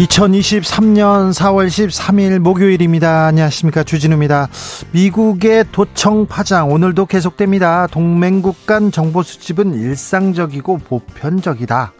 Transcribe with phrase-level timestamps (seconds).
[0.00, 3.26] 2023년 4월 13일 목요일입니다.
[3.26, 3.82] 안녕하십니까.
[3.82, 4.48] 주진우입니다.
[4.92, 7.86] 미국의 도청 파장 오늘도 계속됩니다.
[7.88, 11.92] 동맹국 간 정보 수집은 일상적이고 보편적이다.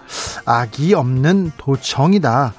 [0.46, 2.54] 악이 없는 도청이다.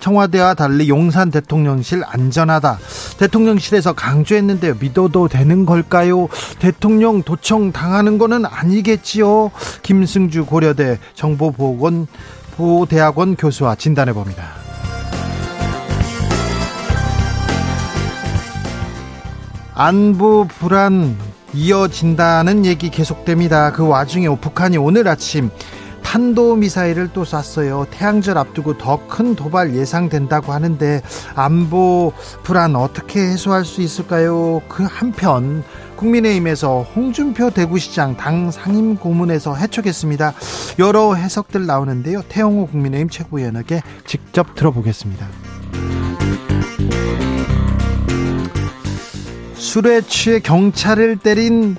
[0.00, 2.78] 청와대와 달리 용산 대통령실 안전하다.
[3.18, 4.74] 대통령실에서 강조했는데요.
[4.78, 6.28] 믿어도 되는 걸까요?
[6.58, 9.52] 대통령 도청 당하는 거는 아니겠지요.
[9.82, 12.08] 김승주 고려대 정보보건
[12.56, 14.61] 보대학원 교수와 진단해 봅니다.
[19.74, 21.16] 안보 불안
[21.54, 23.72] 이어진다는 얘기 계속됩니다.
[23.72, 25.50] 그 와중에 북한이 오늘 아침
[26.02, 27.86] 탄도 미사일을 또 쐈어요.
[27.90, 31.00] 태양절 앞두고 더 큰 도발 예상된다고 하는데
[31.34, 34.60] 안보 불안 어떻게 해소할 수 있을까요?
[34.68, 35.62] 그 한편
[35.96, 40.34] 국민의힘에서 홍준표 대구시장 당 상임 고문에서 해촉했습니다.
[40.80, 42.22] 여러 해석들 나오는데요.
[42.28, 45.26] 태영호 국민의힘 최고위원에게 직접 들어보겠습니다.
[49.72, 51.76] 술에 취해 경찰을 때린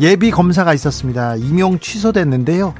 [0.00, 1.36] 예비 검사가 있었습니다.
[1.36, 2.74] 임용 취소됐는데요.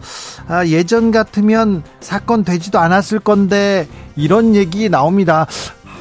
[0.49, 3.87] 아, 예전 같으면 사건 되지도 않았을 건데
[4.17, 5.47] 이런 얘기 나옵니다.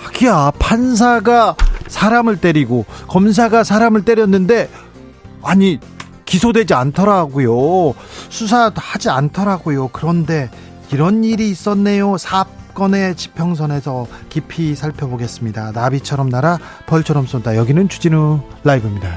[0.01, 4.67] 하기야 판사가 사람을 때리고 검사가 사람을 때렸는데
[5.43, 5.79] 아니
[6.25, 7.93] 기소되지 않더라고요.
[8.29, 9.89] 수사하지 않더라고요.
[9.89, 10.49] 그런데
[10.91, 12.17] 이런 일이 있었네요.
[12.17, 15.71] 사 사건의 지평선에서 깊이 살펴보겠습니다.
[15.71, 17.55] 나비처럼 날아 벌처럼 쏜다.
[17.55, 19.15] 여기는 주진우 라이브입니다.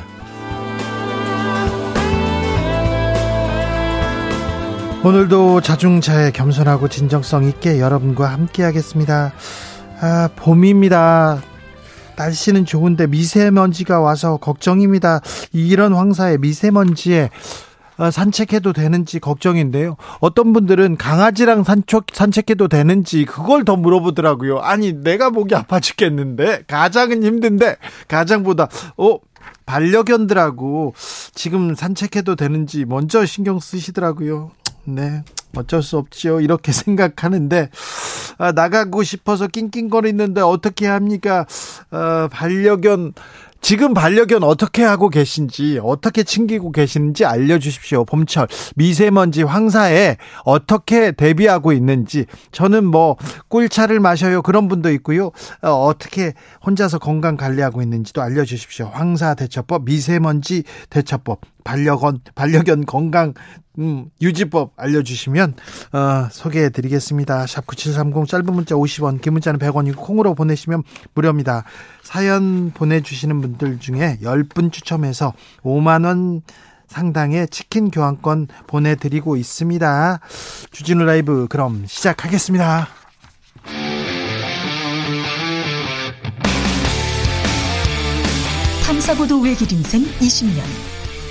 [5.02, 9.32] 오늘도 자중차에 겸손하고 진정성 있게 여러분과 함께 하겠습니다.
[10.00, 11.42] 아, 봄입니다.
[12.16, 15.20] 날씨는 좋은데 미세먼지가 와서 걱정입니다.
[15.52, 17.67] 이런 황사에 미세먼지에 어,
[17.98, 19.96] 산책해도 되는지 걱정인데요.
[20.20, 24.58] 어떤 분들은 강아지랑 산책, 산책해도 되는지 그걸 더 물어보더라고요.
[24.58, 27.76] 아니, 내가 목이 아파 죽겠는데, 가장은 힘든데,
[28.06, 29.18] 가장보다, 어,
[29.66, 30.94] 반려견들하고
[31.34, 34.50] 지금 산책해도 되는지 먼저 신경 쓰시더라고요.
[34.84, 35.22] 네.
[35.56, 36.40] 어쩔 수 없죠.
[36.40, 37.70] 이렇게 생각하는데,
[38.38, 41.46] 아, 나가고 싶어서 낑낑거리는데 어떻게 합니까?
[41.90, 43.12] 어, 반려견,
[43.60, 48.04] 지금 반려견 어떻게 하고 계신지 어떻게 챙기고 계시는지 알려주십시오.
[48.04, 53.16] 봄철 미세먼지 황사에 어떻게 대비하고 있는지 저는 뭐
[53.48, 55.32] 꿀차를 마셔요 그런 분도 있고요.
[55.62, 58.90] 어, 떻게 혼자서 건강 관리하고 있는지도 알려주십시오.
[58.92, 63.34] 황사 대처법, 미세먼지 대처법, 반려견 반려견 건강
[63.78, 65.54] 음, 유지법 알려주시면
[65.92, 67.46] 어, 소개해드리겠습니다.
[67.46, 70.82] 샵 9730 짧은 문자 50원 긴 문자는 100원이고 콩으로 보내시면
[71.14, 71.64] 무료입니다.
[72.02, 75.32] 사연 보내주시는 분들 중에 10분 추첨해서
[75.62, 76.42] 5만원
[76.88, 80.20] 상당의 치킨 교환권 보내드리고 있습니다.
[80.72, 82.88] 주진우 라이브 그럼 시작하겠습니다.
[88.86, 90.87] 탐사보도 외길 인생 20년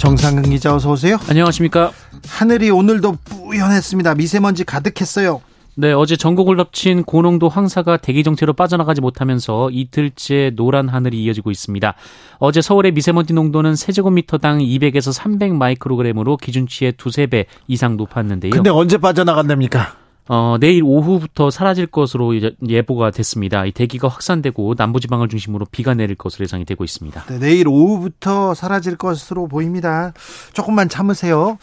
[0.00, 1.18] 정상근 기자 어서 오세요.
[1.28, 1.92] 안녕하십니까.
[2.26, 4.14] 하늘이 오늘도 뿌연했습니다.
[4.14, 5.42] 미세먼지 가득했어요.
[5.74, 11.94] 네, 어제 전국을 덮친 고농도 황사가 대기 정체로 빠져나가지 못하면서 이틀째 노란 하늘이 이어지고 있습니다.
[12.38, 18.52] 어제 서울의 미세먼지 농도는 세제곱미터당 200에서 300 마이크로그램으로 기준치의 두세 배 이상 높았는데요.
[18.52, 19.99] 근데 언제 빠져나간답니까?
[20.32, 22.32] 어, 내일 오후부터 사라질 것으로
[22.64, 23.66] 예보가 됐습니다.
[23.66, 27.24] 이 대기가 확산되고 남부지방을 중심으로 비가 내릴 것으로 예상이 되고 있습니다.
[27.24, 30.12] 네, 내일 오후부터 사라질 것으로 보입니다.
[30.52, 31.58] 조금만 참으세요.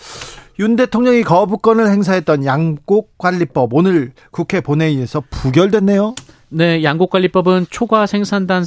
[0.60, 6.16] 윤 대통령이 거부권을 행사했던 양곡관리법 오늘 국회 본회의에서 부결됐네요.
[6.50, 8.64] 네, 양곡관리법은 초과 생산단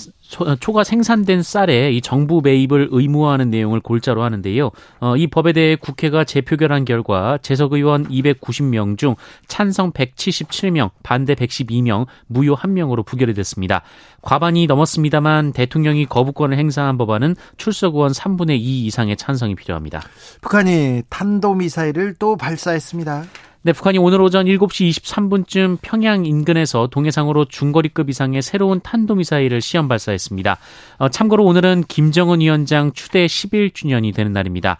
[0.60, 4.70] 초과 생산된 쌀에 이 정부 매입을 의무화하는 내용을 골자로 하는데요.
[5.00, 9.16] 어, 이 법에 대해 국회가 재표결한 결과 재석 의원 290명 중
[9.48, 13.82] 찬성 177명, 반대 112명, 무효 1명으로 부결이 됐습니다.
[14.20, 20.02] 과반이 넘었습니다만 대통령이 거부권을 행사한 법안은 출석 의원 3분의 2 이상의 찬성이 필요합니다.
[20.42, 23.24] 북한이 탄도미사일을 또 발사했습니다.
[23.62, 30.56] 네, 북한이 오늘 오전 7시 23분쯤 평양 인근에서 동해상으로 중거리급 이상의 새로운 탄도미사일을 시험 발사했습니다.
[30.96, 34.78] 어, 참고로 오늘은 김정은 위원장 추대 11주년이 되는 날입니다.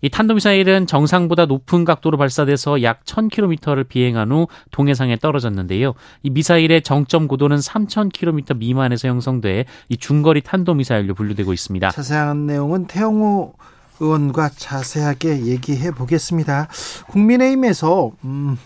[0.00, 5.94] 이 탄도미사일은 정상보다 높은 각도로 발사돼서 약 1000km를 비행한 후 동해상에 떨어졌는데요.
[6.22, 11.90] 이 미사일의 정점 고도는 3000km 미만에서 형성돼 이 중거리 탄도미사일로 분류되고 있습니다.
[11.90, 13.54] 자세한 내용은 태영호
[14.00, 16.68] 의원과 자세하게 얘기해 보겠습니다.
[17.08, 18.56] 국민의힘에서 음,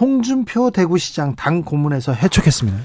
[0.00, 2.78] 홍준표 대구시장 당 고문에서 해촉했습니다.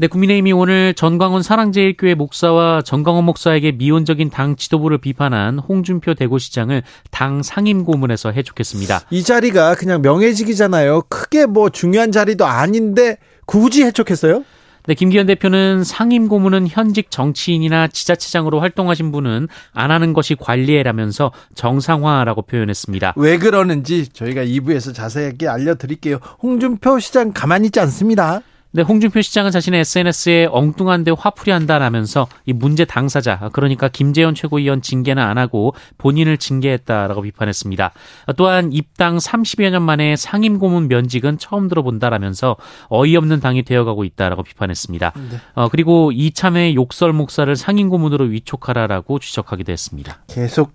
[0.00, 7.42] 네, 국민의힘이 오늘 전광훈 사랑제일교회 목사와 전광훈 목사에게 미온적인 당 지도부를 비판한 홍준표 대구시장을 당
[7.42, 9.00] 상임 고문에서 해촉했습니다.
[9.10, 11.02] 이 자리가 그냥 명예직이잖아요.
[11.08, 14.44] 크게 뭐 중요한 자리도 아닌데 굳이 해촉했어요?
[14.88, 22.40] 네, 김기현 대표는 상임 고문은 현직 정치인이나 지자체장으로 활동하신 분은 안 하는 것이 관리해라면서 정상화라고
[22.40, 23.12] 표현했습니다.
[23.16, 26.20] 왜 그러는지 저희가 2부에서 자세하게 알려드릴게요.
[26.42, 28.40] 홍준표 시장 가만히 있지 않습니다.
[28.70, 34.82] 네, 홍준표 시장은 자신의 SNS에 엉뚱한 데 화풀이 한다라면서 이 문제 당사자, 그러니까 김재현 최고위원
[34.82, 37.92] 징계는 안 하고 본인을 징계했다라고 비판했습니다.
[38.36, 42.56] 또한 입당 30여 년 만에 상임 고문 면직은 처음 들어본다라면서
[42.88, 45.12] 어이없는 당이 되어가고 있다라고 비판했습니다.
[45.16, 45.40] 네.
[45.54, 50.18] 어, 그리고 이참에 욕설 목사를 상임 고문으로 위촉하라라고 지적하기도 했습니다.
[50.26, 50.72] 계속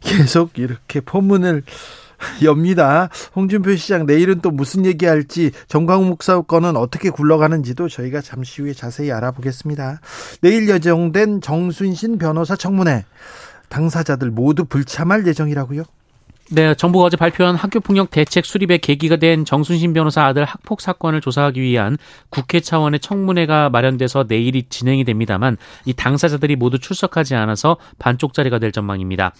[0.00, 1.62] 계속 이렇게 포문을
[2.42, 3.08] 엽니다.
[3.34, 9.12] 홍준표 시장 내일은 또 무슨 얘기할지 정광욱 목사 건은 어떻게 굴러가는지도 저희가 잠시 후에 자세히
[9.12, 10.00] 알아보겠습니다.
[10.40, 13.04] 내일 예정된 정순신 변호사 청문회
[13.68, 15.84] 당사자들 모두 불참할 예정이라고요?
[16.50, 21.60] 네, 정부가 어제 발표한 학교폭력 대책 수립의 계기가 된 정순신 변호사 아들 학폭 사건을 조사하기
[21.60, 21.98] 위한
[22.30, 29.34] 국회 차원의 청문회가 마련돼서 내일이 진행이 됩니다만 이 당사자들이 모두 출석하지 않아서 반쪽짜리가 될 전망입니다.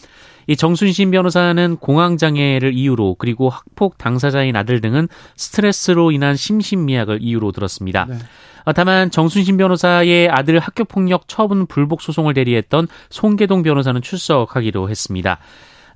[0.48, 5.06] 이 정순신 변호사는 공황장애를 이유로 그리고 학폭 당사자인 아들 등은
[5.36, 8.06] 스트레스로 인한 심신미약을 이유로 들었습니다.
[8.08, 8.16] 네.
[8.64, 15.38] 어, 다만 정순신 변호사의 아들 학교폭력 처분 불복 소송을 대리했던 송계동 변호사는 출석하기로 했습니다.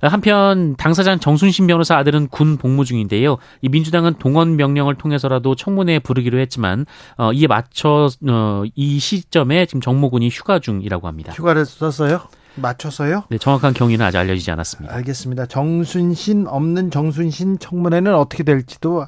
[0.01, 3.37] 한편 당사자 정순신 변호사 아들은 군 복무 중인데요.
[3.61, 6.85] 이 민주당은 동원 명령을 통해서라도 청문회에 부르기로 했지만
[7.17, 11.31] 어, 이에 맞춰 어, 이 시점에 지금 정모군이 휴가 중이라고 합니다.
[11.33, 12.21] 휴가를 썼어요?
[12.55, 13.23] 맞춰서요?
[13.29, 14.93] 네, 정확한 경위는 아직 알려지지 않았습니다.
[14.95, 15.45] 알겠습니다.
[15.47, 19.05] 정순신 없는 정순신 청문회는 어떻게 될지도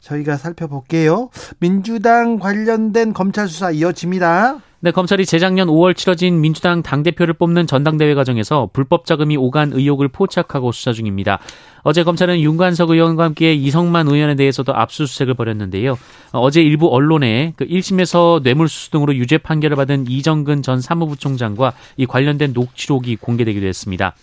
[0.00, 1.30] 저희가 살펴볼게요.
[1.58, 4.58] 민주당 관련된 검찰 수사 이어집니다.
[4.80, 10.70] 네, 검찰이 재작년 5월 치러진 민주당 당대표를 뽑는 전당대회 과정에서 불법 자금이 오간 의혹을 포착하고
[10.70, 11.38] 수사 중입니다.
[11.82, 15.96] 어제 검찰은 윤관석 의원과 함께 이성만 의원에 대해서도 압수수색을 벌였는데요.
[16.32, 22.52] 어제 일부 언론에 그 1심에서 뇌물수수 등으로 유죄 판결을 받은 이정근 전 사무부총장과 이 관련된
[22.52, 24.14] 녹취록이 공개되기도 했습니다.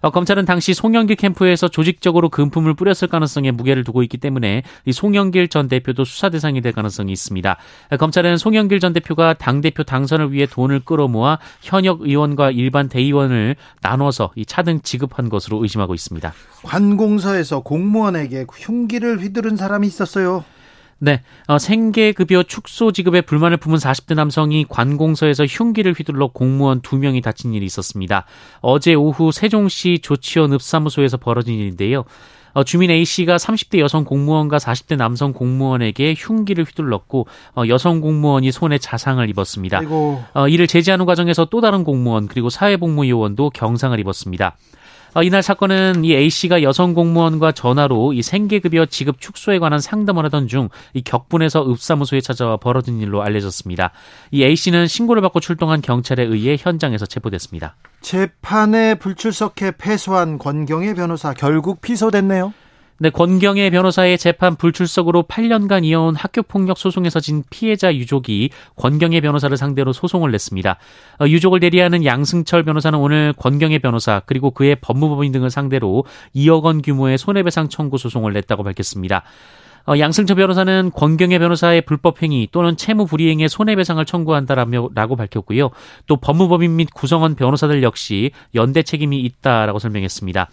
[0.00, 5.48] 어, 검찰은 당시 송영길 캠프에서 조직적으로 금품을 뿌렸을 가능성에 무게를 두고 있기 때문에 이 송영길
[5.48, 7.56] 전 대표도 수사 대상이 될 가능성이 있습니다.
[7.90, 13.56] 어, 검찰은 송영길 전 대표가 당 대표 당선을 위해 돈을 끌어모아 현역 의원과 일반 대의원을
[13.82, 16.32] 나눠서 이 차등 지급한 것으로 의심하고 있습니다.
[16.62, 20.44] 관공서에서 공무원에게 흉기를 휘두른 사람이 있었어요.
[21.02, 27.54] 네, 어, 생계급여 축소 지급에 불만을 품은 40대 남성이 관공서에서 흉기를 휘둘러 공무원 2명이 다친
[27.54, 28.26] 일이 있었습니다.
[28.60, 32.04] 어제 오후 세종시 조치원 읍사무소에서 벌어진 일인데요.
[32.52, 37.26] 어, 주민 A씨가 30대 여성 공무원과 40대 남성 공무원에게 흉기를 휘둘렀고
[37.56, 39.80] 어, 여성 공무원이 손에 자상을 입었습니다.
[40.34, 44.56] 어, 이를 제지하는 과정에서 또 다른 공무원 그리고 사회복무요원도 경상을 입었습니다.
[45.14, 50.24] 어, 이날 사건은 이 A 씨가 여성 공무원과 전화로 이 생계급여 지급 축소에 관한 상담을
[50.26, 53.92] 하던 중 이 격분해서 읍사무소에 찾아와 벌어진 일로 알려졌습니다.
[54.30, 57.76] 이 A 씨는 신고를 받고 출동한 경찰에 의해 현장에서 체포됐습니다.
[58.00, 62.52] 재판에 불출석해 패소한 권경의 변호사 결국 피소됐네요.
[63.02, 69.94] 네, 권경의 변호사의 재판 불출석으로 8년간 이어온 학교폭력 소송에서 진 피해자 유족이 권경의 변호사를 상대로
[69.94, 70.76] 소송을 냈습니다.
[71.20, 76.04] 어, 유족을 대리하는 양승철 변호사는 오늘 권경의 변호사 그리고 그의 법무법인 등을 상대로
[76.36, 79.22] 2억 원 규모의 손해배상 청구 소송을 냈다고 밝혔습니다.
[79.86, 85.70] 어, 양승철 변호사는 권경의 변호사의 불법 행위 또는 채무 불이행의 손해배상을 청구한다라고 밝혔고요.
[86.06, 90.50] 또 법무법인 및 구성원 변호사들 역시 연대 책임이 있다라고 설명했습니다.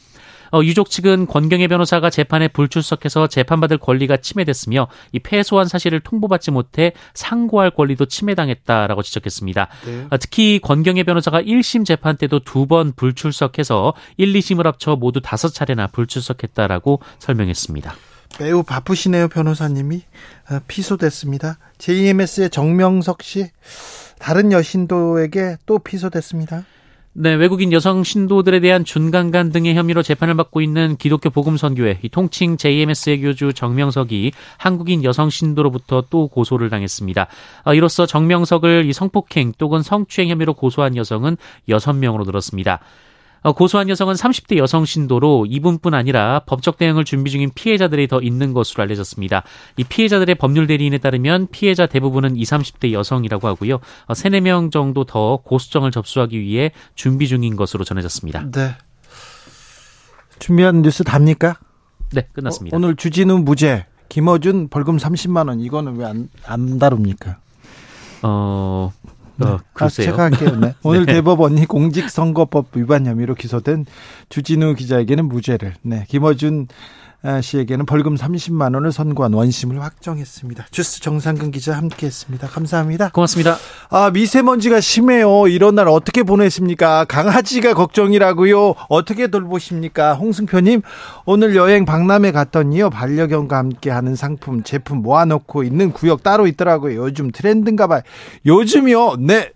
[0.51, 6.93] 어, 유족 측은 권경의 변호사가 재판에 불출석해서 재판받을 권리가 침해됐으며 이 패소한 사실을 통보받지 못해
[7.13, 9.67] 상고할 권리도 침해당했다라고 지적했습니다.
[9.85, 10.07] 네.
[10.09, 15.49] 어, 특히 권경의 변호사가 1심 재판 때도 두 번 불출석해서 1, 2심을 합쳐 모두 다섯
[15.53, 17.95] 차례나 불출석했다라고 설명했습니다.
[18.41, 20.03] 매우 바쁘시네요, 변호사님이.
[20.51, 21.57] 어, 피소됐습니다.
[21.77, 23.49] JMS의 정명석 씨,
[24.19, 26.65] 다른 여신도에게 또 피소됐습니다.
[27.19, 33.21] 네, 외국인 여성 신도들에 대한 준강간 등의 혐의로 재판을 받고 있는 기독교 복음선교회 통칭 JMS의
[33.21, 37.27] 교주 정명석이 한국인 여성 신도로부터 또 고소를 당했습니다.
[37.63, 42.81] 어, 이로써 정명석을 이 성폭행 또는 성추행 혐의로 고소한 여성은 6명으로 늘었습니다.
[43.41, 48.53] 어, 고소한 여성은 30대 여성 신도로 이분뿐 아니라 법적 대응을 준비 중인 피해자들이 더 있는
[48.53, 49.43] 것으로 알려졌습니다.
[49.77, 53.79] 이 피해자들의 법률 대리인에 따르면 피해자 대부분은 20, 30대 여성이라고 하고요.
[54.13, 58.51] 3, 어, 4명 정도 더 고소장을 접수하기 위해 준비 중인 것으로 전해졌습니다.
[58.51, 58.75] 네.
[60.39, 61.57] 준비한 뉴스 답니까?
[62.13, 62.75] 네, 끝났습니다.
[62.75, 67.37] 어, 오늘 주진우 무죄, 김어준 벌금 30만 원 이거는 왜 안 안 다룹니까?
[68.23, 69.06] 어, 네.
[69.39, 70.09] 어, 글쎄요.
[70.09, 70.55] 아, 제가 할게요.
[70.59, 70.73] 네.
[70.83, 71.13] 오늘 네.
[71.13, 73.85] 대법원이 공직선거법 위반 혐의로 기소된
[74.29, 76.73] 주진우 기자에게는 무죄를, 네, 김어준 아,
[77.41, 80.67] 씨에게는 벌금 30만 원을 선고한 원심을 확정했습니다.
[80.71, 82.47] 주스 정상근 기자 함께했습니다.
[82.47, 83.09] 감사합니다.
[83.09, 83.57] 고맙습니다.
[83.89, 85.47] 아 미세먼지가 심해요.
[85.47, 87.05] 이런 날 어떻게 보내십니까?
[87.05, 88.75] 강아지가 걱정이라고요.
[88.89, 90.13] 어떻게 돌보십니까?
[90.15, 90.81] 홍승표님
[91.25, 97.01] 오늘 여행 박람회 갔더니요 반려견과 함께하는 상품 제품 모아놓고 있는 구역 따로 있더라고요.
[97.01, 98.01] 요즘 트렌드인가봐요.
[98.45, 99.17] 요즘이요.
[99.19, 99.51] 네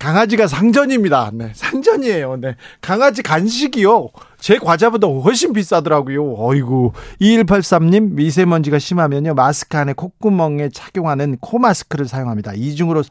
[0.00, 1.30] 강아지가 상전입니다.
[1.34, 2.36] 네, 상전이에요.
[2.36, 2.56] 네.
[2.80, 4.08] 강아지 간식이요.
[4.38, 6.36] 제 과자보다 훨씬 비싸더라고요.
[6.38, 6.92] 어이구.
[7.20, 9.34] 2183님, 미세먼지가 심하면요.
[9.34, 12.54] 마스크 안에 콧구멍에 착용하는 코마스크를 사용합니다.
[12.54, 13.02] 이중으로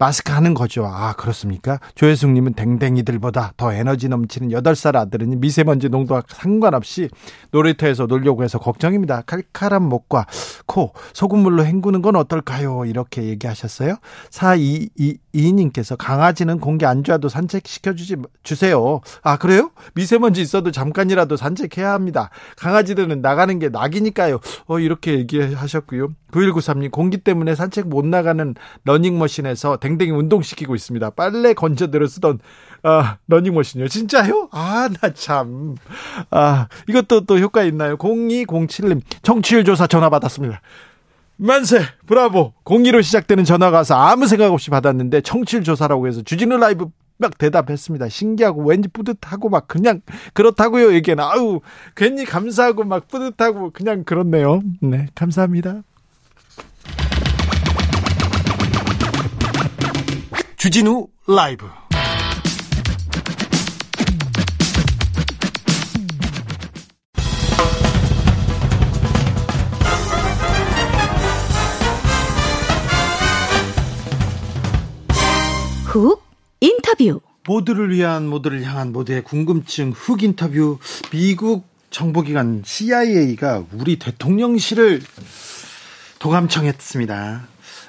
[0.00, 0.86] 마스크 하는 거죠.
[0.86, 1.78] 아, 그렇습니까?
[1.94, 7.10] 조혜숙님은 댕댕이들보다 더 에너지 넘치는 8살 아들은 미세먼지 농도와 상관없이
[7.50, 9.20] 놀이터에서 놀려고 해서 걱정입니다.
[9.26, 10.24] 칼칼한 목과
[10.64, 12.86] 코, 소금물로 헹구는 건 어떨까요?
[12.86, 13.96] 이렇게 얘기하셨어요.
[14.30, 19.02] 4222님께서 강아지는 공기 안 좋아도 산책시켜주지, 주세요.
[19.22, 19.70] 아, 그래요?
[19.92, 22.30] 미세먼지 있어도 잠깐이라도 산책해야 합니다.
[22.56, 24.40] 강아지들은 나가는 게 낙이니까요.
[24.64, 26.08] 어, 이렇게 얘기하셨고요.
[26.30, 31.10] 9193님, 공기 때문에 산책 못 나가는 러닝머신에서 댕댕이 운동시키고 있습니다.
[31.10, 32.38] 빨래 건져들어 쓰던
[32.82, 33.88] 아, 러닝머신이요.
[33.88, 34.48] 진짜요?
[34.52, 35.76] 아, 나 참.
[36.30, 37.96] 아, 이것도 또 효과 있나요?
[37.96, 40.60] 0207님, 청취율 조사 전화 받았습니다.
[41.36, 41.80] 만세!
[42.06, 42.52] 브라보!
[42.64, 48.08] 02로 시작되는 전화가 와서 아무 생각 없이 받았는데 청취율 조사라고 해서 주진우 라이브 막 대답했습니다.
[48.08, 50.00] 신기하고 왠지 뿌듯하고 막 그냥
[50.32, 50.94] 그렇다고요.
[50.94, 51.60] 얘기는 아우
[51.94, 54.62] 괜히 감사하고 막 뿌듯하고 그냥 그렇네요.
[54.80, 55.82] 네, 감사합니다.
[60.60, 61.64] 주진우 라이브.
[75.86, 76.22] 훅
[76.60, 77.22] 인터뷰.
[77.46, 80.78] 모두를 위한 모두를 향한 모두의 궁금증 훅 인터뷰.
[81.10, 85.00] 미국 정보기관 CIA가 우리 대통령실을
[86.18, 87.48] 도감청했습니다.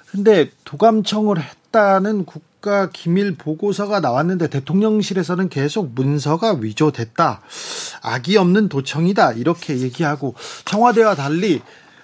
[0.09, 7.41] 근데 도감청을 했다는 국 가 기밀 보고서가 나왔는데 대통령실에서는 계속 문서가 위조됐다.
[8.03, 9.33] 악이 없는 도청이다.
[9.33, 11.61] 이렇게 얘기하고 청와대와 달리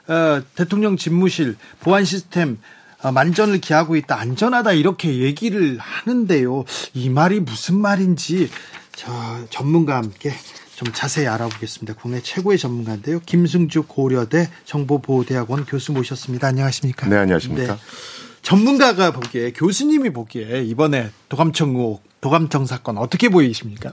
[0.07, 2.57] 어, 대통령 집무실 보안 시스템
[3.03, 4.19] 어, 만전을 기하고 있다.
[4.19, 4.71] 안전하다.
[4.71, 6.65] 이렇게 얘기를 하는데요.
[6.95, 8.49] 이 말이 무슨 말인지
[8.95, 9.11] 저
[9.51, 10.33] 전문가와 함께
[10.75, 11.95] 좀 자세히 알아보겠습니다.
[12.01, 13.19] 국내 최고의 전문가인데요.
[13.25, 16.47] 김승주 고려대 정보보호대학원 교수 모셨습니다.
[16.47, 17.07] 안녕하십니까?
[17.07, 17.75] 네, 안녕하십니까?
[17.75, 17.79] 네.
[18.41, 23.91] 전문가가 보기에 교수님이 보기에 이번에 도감청 의혹, 도감청 사건 어떻게 보이십니까?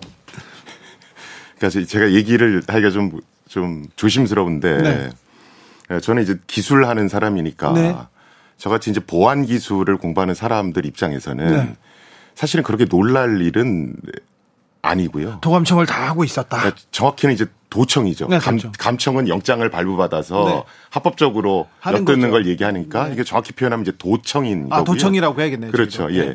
[1.58, 5.10] 그러니까 제가 얘기를 하기가 좀, 좀 조심스러운데 네.
[5.90, 7.94] 예, 저는 이제 기술하는 사람이니까 네.
[8.56, 11.76] 저같이 이제 보안 기술을 공부하는 사람들 입장에서는 네.
[12.34, 13.94] 사실은 그렇게 놀랄 일은
[14.84, 15.38] 아니고요.
[15.40, 16.58] 도감청을 다 하고 있었다.
[16.58, 18.28] 그러니까 정확히는 이제 도청이죠.
[18.28, 20.64] 네, 감, 감청은 영장을 발부받아서 네.
[20.90, 23.14] 합법적으로 엿듣는 걸 얘기하니까 네.
[23.14, 24.94] 이게 정확히 표현하면 이제 도청인 아, 거고요.
[24.94, 25.72] 도청이라고 해야겠네요.
[25.72, 26.08] 그렇죠.
[26.12, 26.26] 예.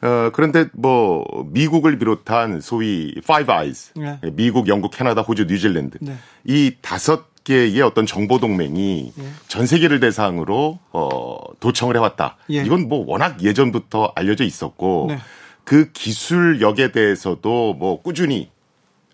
[0.00, 0.08] 네.
[0.08, 4.18] 어, 그런데 뭐 미국을 비롯한 소위 Five Eyes, 네.
[4.32, 6.16] 미국, 영국, 캐나다, 호주, 뉴질랜드 네.
[6.44, 9.22] 이 다섯 개의 어떤 정보 동맹이 예.
[9.48, 12.38] 전 세계를 대상으로 어 도청을 해왔다.
[12.50, 12.64] 예.
[12.64, 15.18] 이건 뭐 워낙 예전부터 알려져 있었고 네.
[15.64, 18.50] 그 기술력에 대해서도 뭐 꾸준히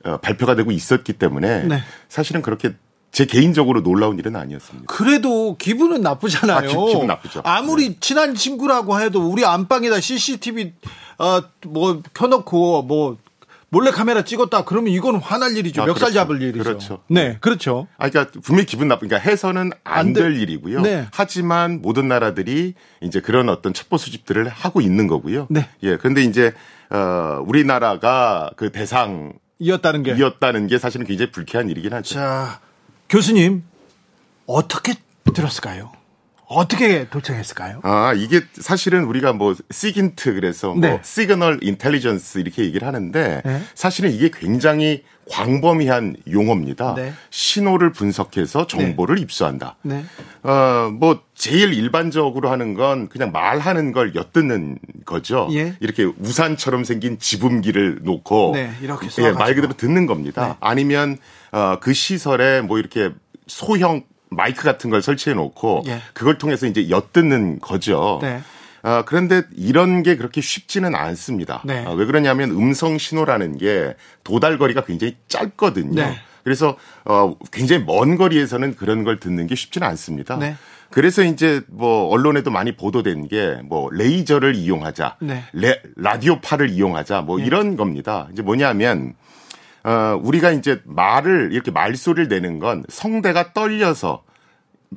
[0.04, 1.82] 어, 발표가 되고 있었기 때문에 네.
[2.08, 2.74] 사실은 그렇게
[3.12, 4.86] 제 개인적으로 놀라운 일은 아니었습니다.
[4.86, 6.58] 그래도 기분은 나쁘잖아요.
[6.58, 7.42] 아, 기, 분 나쁘죠.
[7.44, 7.96] 아무리 네.
[8.00, 10.72] 친한 친구라고 해도 우리 안방에다 CCTV
[11.18, 13.18] 어 뭐 켜놓고 뭐
[13.70, 14.64] 몰래 카메라 찍었다.
[14.64, 15.82] 그러면 이건 화날 일이죠.
[15.82, 16.14] 아, 멱살 그렇죠.
[16.14, 16.64] 잡을 일이죠.
[16.64, 17.02] 그렇죠.
[17.08, 17.86] 네, 그렇죠.
[17.98, 20.82] 아, 그러니까 분명히 기분 나쁘니까 해서는 안될 일이고요.
[20.82, 21.06] 네.
[21.12, 25.46] 하지만 모든 나라들이 이제 그런 어떤 첩보 수집들을 하고 있는 거고요.
[25.50, 25.68] 네.
[25.84, 25.96] 예.
[25.96, 26.52] 그런데 이제
[26.90, 32.14] 어 우리나라가 그 대상 이었다는 게 이었다는 게 사실은 굉장히 불쾌한 일이긴 하죠.
[32.14, 32.60] 자,
[33.08, 33.62] 교수님
[34.46, 34.94] 어떻게
[35.32, 35.92] 들었을까요?
[36.50, 37.78] 어떻게 도청했을까요?
[37.84, 41.00] 아, 이게 사실은 우리가 뭐 SIGINT 그래서 뭐 네.
[41.00, 43.62] signal intelligence 이렇게 얘기를 하는데 네.
[43.76, 46.94] 사실은 이게 굉장히 광범위한 용어입니다.
[46.96, 47.12] 네.
[47.30, 49.22] 신호를 분석해서 정보를 네.
[49.22, 49.76] 입수한다.
[49.82, 50.04] 네.
[50.42, 55.48] 어, 뭐 제일 일반적으로 하는 건 그냥 말하는 걸 엿듣는 거죠.
[55.52, 55.76] 예.
[55.78, 60.48] 이렇게 우산처럼 생긴 지붕기를 놓고 네, 이렇게 예, 말 그대로 듣는 겁니다.
[60.48, 60.54] 네.
[60.58, 61.16] 아니면
[61.52, 63.12] 어, 그 시설에 뭐 이렇게
[63.46, 66.00] 소형 마이크 같은 걸 설치해 놓고 예.
[66.14, 68.18] 그걸 통해서 이제 엿듣는 거죠.
[68.22, 68.40] 네.
[68.82, 71.62] 아, 그런데 이런 게 그렇게 쉽지는 않습니다.
[71.64, 71.84] 네.
[71.86, 73.94] 아, 왜 그러냐면 음성 신호라는 게
[74.24, 75.94] 도달거리가 굉장히 짧거든요.
[75.94, 76.16] 네.
[76.44, 80.36] 그래서 어 굉장히 먼 거리에서는 그런 걸 듣는 게 쉽지는 않습니다.
[80.38, 80.56] 네.
[80.90, 85.44] 그래서 이제 뭐 언론에도 많이 보도된 게 뭐 레이저를 이용하자, 네.
[85.52, 87.44] 레, 라디오파를 이용하자 뭐 네.
[87.44, 88.28] 이런 겁니다.
[88.32, 89.14] 이제 뭐냐면
[89.84, 94.22] 어, 우리가 이제 말을 이렇게 말소리를 내는 건 성대가 떨려서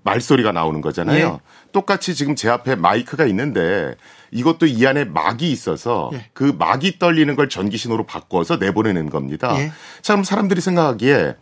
[0.04, 1.40] 말소리가 나오는 거잖아요.
[1.40, 1.72] 예.
[1.72, 3.96] 똑같이 지금 제 앞에 마이크가 있는데
[4.32, 6.30] 이것도 이 안에 막이 있어서 예.
[6.34, 9.56] 그 막이 떨리는 걸 전기 신호로 바꿔서 내보내는 겁니다.
[9.60, 9.72] 예.
[10.02, 11.36] 자, 그럼 사람들이 생각하기에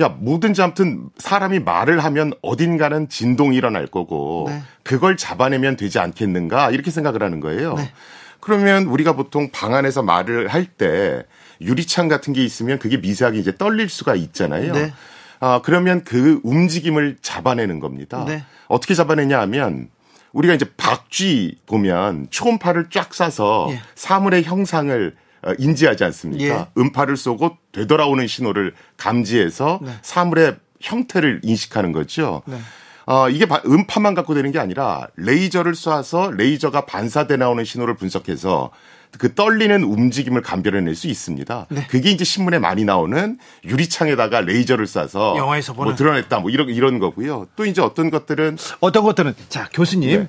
[0.00, 4.62] 야, 뭐든지 아무튼 사람이 말을 하면 어딘가는 진동이 일어날 거고 네.
[4.82, 7.74] 그걸 잡아내면 되지 않겠는가 이렇게 생각을 하는 거예요.
[7.74, 7.92] 네.
[8.40, 11.24] 그러면 우리가 보통 방 안에서 말을 할 때
[11.60, 14.72] 유리창 같은 게 있으면 그게 미세하게 이제 떨릴 수가 있잖아요.
[14.72, 14.92] 네.
[15.40, 18.24] 아, 그러면 그 움직임을 잡아내는 겁니다.
[18.26, 18.44] 네.
[18.68, 19.88] 어떻게 잡아내냐 하면
[20.32, 23.80] 우리가 이제 박쥐 보면 초음파를 쫙 쏴서 예.
[23.94, 26.44] 사물의 형상을 어, 인지하지 않습니까?
[26.44, 26.66] 예.
[26.80, 29.92] 음파를 쏘고 되돌아오는 신호를 감지해서 네.
[30.02, 32.42] 사물의 형태를 인식하는 거죠.
[32.46, 32.58] 네.
[33.06, 38.70] 어, 이게 음파만 갖고 되는 게 아니라 레이저를 쏴서 레이저가 반사돼 나오는 신호를 분석해서
[39.18, 41.66] 그 떨리는 움직임을 감별해낼 수 있습니다.
[41.70, 41.86] 네.
[41.88, 46.98] 그게 이제 신문에 많이 나오는 유리창에다가 레이저를 쏴서 영화에서 보는 뭐 드러냈다 뭐 이런 이런
[46.98, 47.46] 거고요.
[47.56, 50.28] 또 이제 어떤 것들은 어떤 것들은 자 교수님 네.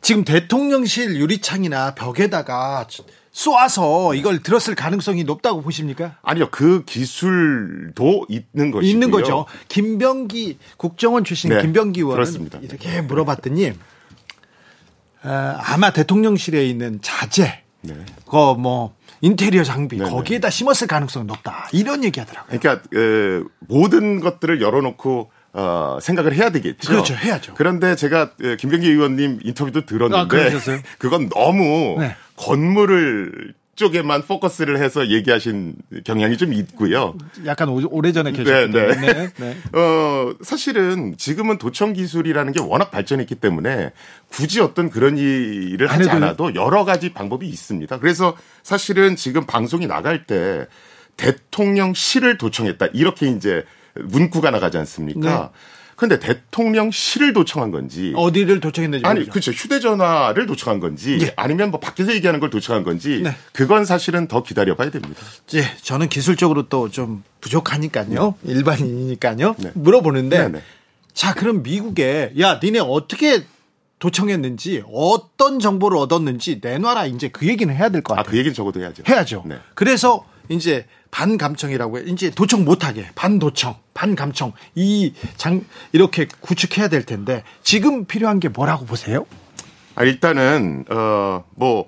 [0.00, 2.86] 지금 대통령실 유리창이나 벽에다가
[3.32, 6.16] 쏘아서 이걸 들었을 가능성이 높다고 보십니까?
[6.22, 8.90] 아니요, 그 기술도 있는 것이고요.
[8.90, 9.44] 있는 거죠.
[9.68, 12.58] 김병기 국정원 출신 네, 김병기 의원은 그렇습니다.
[12.62, 13.72] 이렇게 물어봤더니
[15.24, 17.94] 어, 아마 대통령실에 있는 자재 네.
[18.28, 20.10] 그뭐 인테리어 장비 네네.
[20.10, 22.58] 거기에다 심었을 가능성이 높다 이런 얘기하더라고요.
[22.58, 26.88] 그러니까 그 모든 것들을 열어놓고 어, 생각을 해야 되겠죠.
[26.88, 27.54] 그렇죠, 해야죠.
[27.54, 32.14] 그런데 제가 김경기 의원님 인터뷰도 들었는데 아, 그건 너무 네.
[32.36, 37.14] 건물을 쪽에만 포커스를 해서 얘기하신 경향이 좀 있고요.
[37.44, 38.96] 약간 오, 래전에 계셨기 네, 네.
[38.96, 39.30] 네.
[39.36, 39.78] 네.
[39.78, 43.92] 어, 사실은 지금은 도청 기술이라는 게 워낙 발전했기 때문에
[44.28, 47.98] 굳이 어떤 그런 일을 하지 않아도 여러 가지 방법이 있습니다.
[48.00, 50.66] 그래서 사실은 지금 방송이 나갈 때
[51.16, 52.86] 대통령실을 도청했다.
[52.94, 55.52] 이렇게 이제 문구가 나가지 않습니까?
[55.52, 55.58] 네.
[55.96, 61.32] 그런데 대통령실을 도청한 건지 어디를 도청했는지 아니 그렇죠 휴대전화를 도청한 건지 예.
[61.36, 63.34] 아니면 뭐 밖에서 얘기하는 걸 도청한 건지 네.
[63.52, 65.20] 그건 사실은 더 기다려봐야 됩니다.
[65.54, 68.52] 예, 저는 기술적으로 또 좀 부족하니까요 네.
[68.52, 69.70] 일반인이니까요 네.
[69.74, 70.52] 물어보는데 네네.
[70.58, 70.62] 네.
[71.14, 73.44] 자 그럼 미국에 야 니네 어떻게
[73.98, 78.28] 도청했는지 어떤 정보를 얻었는지 내놔라 이제 그 얘기는 해야 될 것 같아요.
[78.28, 79.02] 아, 그 얘기는 적어도 해야죠.
[79.08, 79.42] 해야죠.
[79.46, 79.56] 네.
[79.74, 82.02] 그래서 이제 반감청이라고 해.
[82.06, 88.84] 이제 도청 못하게 반도청, 반감청 이 장 이렇게 구축해야 될 텐데 지금 필요한 게 뭐라고
[88.86, 89.26] 보세요?
[89.94, 91.86] 아, 일단은 어뭐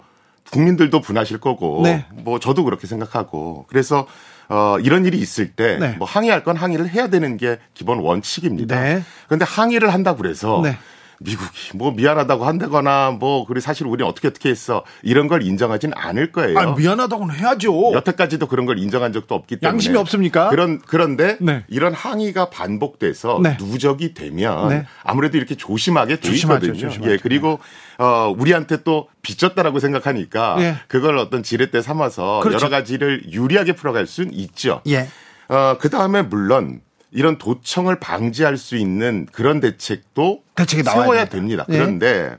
[0.50, 2.07] 국민들도 분하실 거고 네.
[2.12, 4.07] 뭐 저도 그렇게 생각하고 그래서
[4.48, 5.98] 어, 이런 일이 있을 때뭐 네.
[6.00, 8.81] 항의할 건 항의를 해야 되는 게 기본 원칙입니다.
[8.83, 9.02] 네.
[9.26, 10.78] 그런데 항의를 한다고 그래서 네.
[11.20, 16.33] 미국이 뭐 미안하다고 한다거나 뭐 그리고 사실 우리는 어떻게 어떻게 했어 이런 걸 인정하진 않을
[16.33, 16.59] 거예요.
[16.59, 17.92] 아, 미안하다고는 해야죠.
[17.92, 20.48] 여태까지도 그런 걸 인정한 적도 없기 때문에 양심이 없습니까?
[20.50, 21.64] 그런 그런데 네.
[21.68, 23.57] 이런 항의가 반복돼서 네.
[23.61, 24.87] 누적이 되면 네.
[25.02, 26.72] 아무래도 이렇게 조심하게 돼 있거든요.
[26.74, 27.11] 조심하죠.
[27.11, 27.59] 예 그리고
[27.98, 30.76] 어 우리한테 또 빚졌다라고 생각하니까 예.
[30.87, 32.66] 그걸 어떤 지렛대 삼아서 그렇죠.
[32.66, 34.83] 여러 가지를 유리하게 풀어갈 수는 있죠.
[34.87, 35.09] 예.
[35.48, 41.64] 어 그 다음에 물론 이런 도청을 방지할 수 있는 그런 대책도 대책이 세워야 됩니다.
[41.68, 41.79] 네.
[41.79, 42.37] 그런데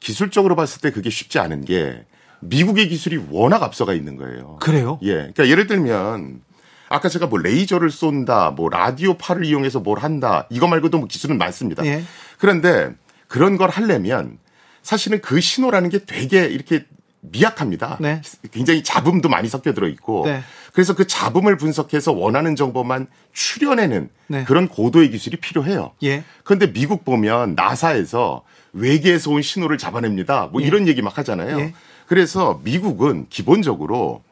[0.00, 2.04] 기술적으로 봤을 때 그게 쉽지 않은 게
[2.40, 4.58] 미국의 기술이 워낙 앞서가 있는 거예요.
[4.60, 4.98] 그래요?
[5.02, 5.14] 예.
[5.14, 6.42] 그러니까 예를 들면
[6.88, 11.38] 아까 제가 뭐 레이저를 쏜다, 뭐 라디오 팔을 이용해서 뭘 한다, 이거 말고도 뭐 기술은
[11.38, 11.84] 많습니다.
[11.86, 12.04] 예.
[12.38, 12.92] 그런데
[13.26, 14.38] 그런 걸 하려면
[14.82, 16.84] 사실은 그 신호라는 게 되게 이렇게
[17.30, 17.98] 미약합니다.
[18.00, 18.20] 네.
[18.52, 20.42] 굉장히 잡음도 많이 섞여 들어 있고 네.
[20.72, 24.44] 그래서 그 잡음을 분석해서 원하는 정보만 추려내는 네.
[24.44, 25.92] 그런 고도의 기술이 필요해요.
[26.02, 26.24] 예.
[26.42, 30.48] 그런데 미국 보면 나사에서 외계에서 온 신호를 잡아냅니다.
[30.52, 30.66] 뭐 예.
[30.66, 31.60] 이런 얘기 막 하잖아요.
[31.60, 31.74] 예.
[32.06, 34.22] 그래서 미국은 기본적으로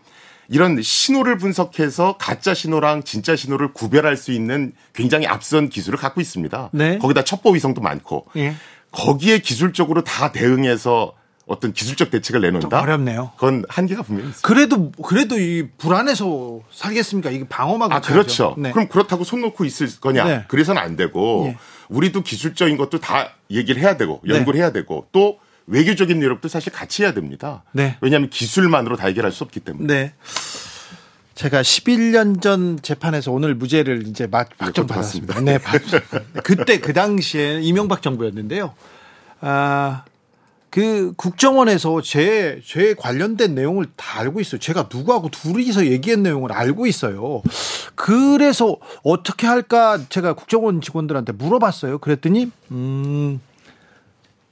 [0.48, 6.70] 이런 신호를 분석해서 가짜 신호랑 진짜 신호를 구별할 수 있는 굉장히 앞선 기술을 갖고 있습니다.
[6.72, 6.98] 네.
[6.98, 8.54] 거기다 첩보 위성도 많고 예.
[8.90, 11.14] 거기에 기술적으로 다 대응해서
[11.46, 12.80] 어떤 기술적 대책을 내놓는다.
[12.80, 13.32] 어렵네요.
[13.36, 14.46] 그건 한계가 분명히 있습니다.
[14.46, 17.30] 그래도 그래도 이 불안해서 살겠습니까?
[17.30, 18.54] 이게 방어막을 아 그렇죠.
[18.56, 18.70] 네.
[18.70, 20.24] 그럼 그렇다고 손 놓고 있을 거냐?
[20.24, 20.44] 네.
[20.48, 21.58] 그래서는 안 되고 네.
[21.88, 24.62] 우리도 기술적인 것도 다 얘기를 해야 되고 연구를 네.
[24.64, 27.64] 해야 되고 또 외교적인 노력도 사실 같이 해야 됩니다.
[27.72, 27.96] 네.
[28.00, 29.86] 왜냐하면 기술만으로 다 해결할 수 없기 때문에.
[29.86, 30.14] 네.
[31.34, 35.40] 제가 11년 전 재판에서 오늘 무죄를 이제 막 확정 받았습니다.
[35.40, 35.58] 네,
[36.44, 38.74] 그때 그 당시에 이명박 정부였는데요.
[39.40, 40.04] 아,
[40.72, 44.58] 그 국정원에서 제, 제 관련된 내용을 다 알고 있어요.
[44.58, 47.42] 제가 누구하고 둘이서 얘기한 내용을 알고 있어요.
[47.94, 51.98] 그래서 어떻게 할까 제가 국정원 직원들한테 물어봤어요.
[51.98, 53.38] 그랬더니, 음,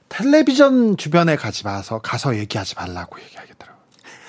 [0.09, 3.81] 텔레비전 주변에 가지 마서 가서 얘기하지 말라고 얘기하겠더라고요.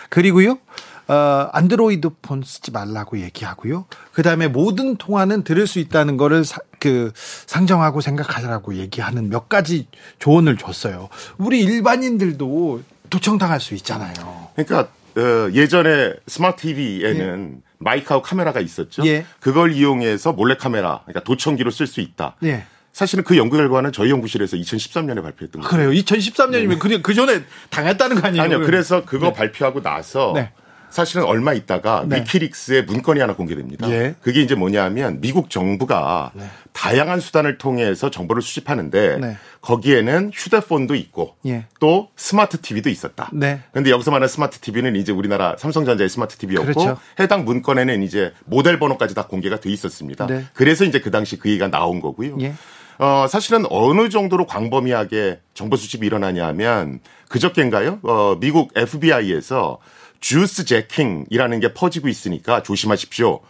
[0.09, 0.59] 그리고요,
[1.09, 3.87] 어, 안드로이드 폰 쓰지 말라고 얘기하고요.
[4.13, 9.89] 그 다음에 모든 통화는 들을 수 있다는 거를 사, 그 상정하고 생각하라고 얘기하는 몇 가지
[10.19, 11.09] 조언을 줬어요.
[11.39, 14.49] 우리 일반인들도 도청당할 수 있잖아요.
[14.55, 17.73] 그러니까 어, 예전에 스마트 TV에는 예.
[17.79, 19.05] 마이크하고 카메라가 있었죠.
[19.07, 19.27] 예.
[19.41, 22.37] 그걸 이용해서 몰래 카메라, 그러니까 도청기로 쓸 수 있다.
[22.45, 22.65] 예.
[22.93, 25.69] 사실은 그 연구 결과는 저희 연구실에서 2013년에 발표했던 거예요.
[25.69, 25.91] 그래요.
[26.03, 26.79] 2013년이면 네.
[26.79, 28.43] 그, 그 전에 당했다는 거 아니에요?
[28.43, 28.61] 아니요.
[28.61, 29.33] 그래서 그거 네.
[29.33, 30.53] 발표하고 나서 네.
[30.93, 32.21] 사실은 얼마 있다가 네.
[32.21, 33.91] 위키릭스의 문건이 하나 공개됩니다.
[33.91, 34.15] 예.
[34.21, 36.45] 그게 이제 뭐냐면 미국 정부가 네.
[36.73, 39.37] 다양한 수단을 통해서 정보를 수집하는데 네.
[39.63, 41.65] 거기에는 휴대폰도 있고 예.
[41.81, 43.31] 또 스마트 TV도 있었다.
[43.33, 43.61] 네.
[43.71, 46.99] 그런데 여기서 말하는 스마트 TV는 이제 우리나라 삼성전자의 스마트 TV였고 그렇죠.
[47.19, 50.27] 해당 문건에는 이제 모델 번호까지 다 공개가 돼 있었습니다.
[50.27, 50.45] 네.
[50.53, 52.37] 그래서 이제 그 당시 그 얘기가 나온 거고요.
[52.43, 52.53] 예.
[52.99, 58.01] 어, 사실은 어느 정도로 광범위하게 정보 수집이 일어나냐면 그저께인가요?
[58.03, 59.79] 어, 미국 FBI에서
[60.23, 63.41] juice jacking이라는 게 퍼지고 있으니까 조심하십시오.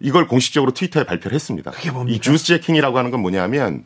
[0.00, 1.70] 이걸 공식적으로 트위터에 발표를 했습니다.
[1.70, 2.16] 그게 뭡니까?
[2.16, 3.84] 이 주스 제킹이라고 하는 건 뭐냐면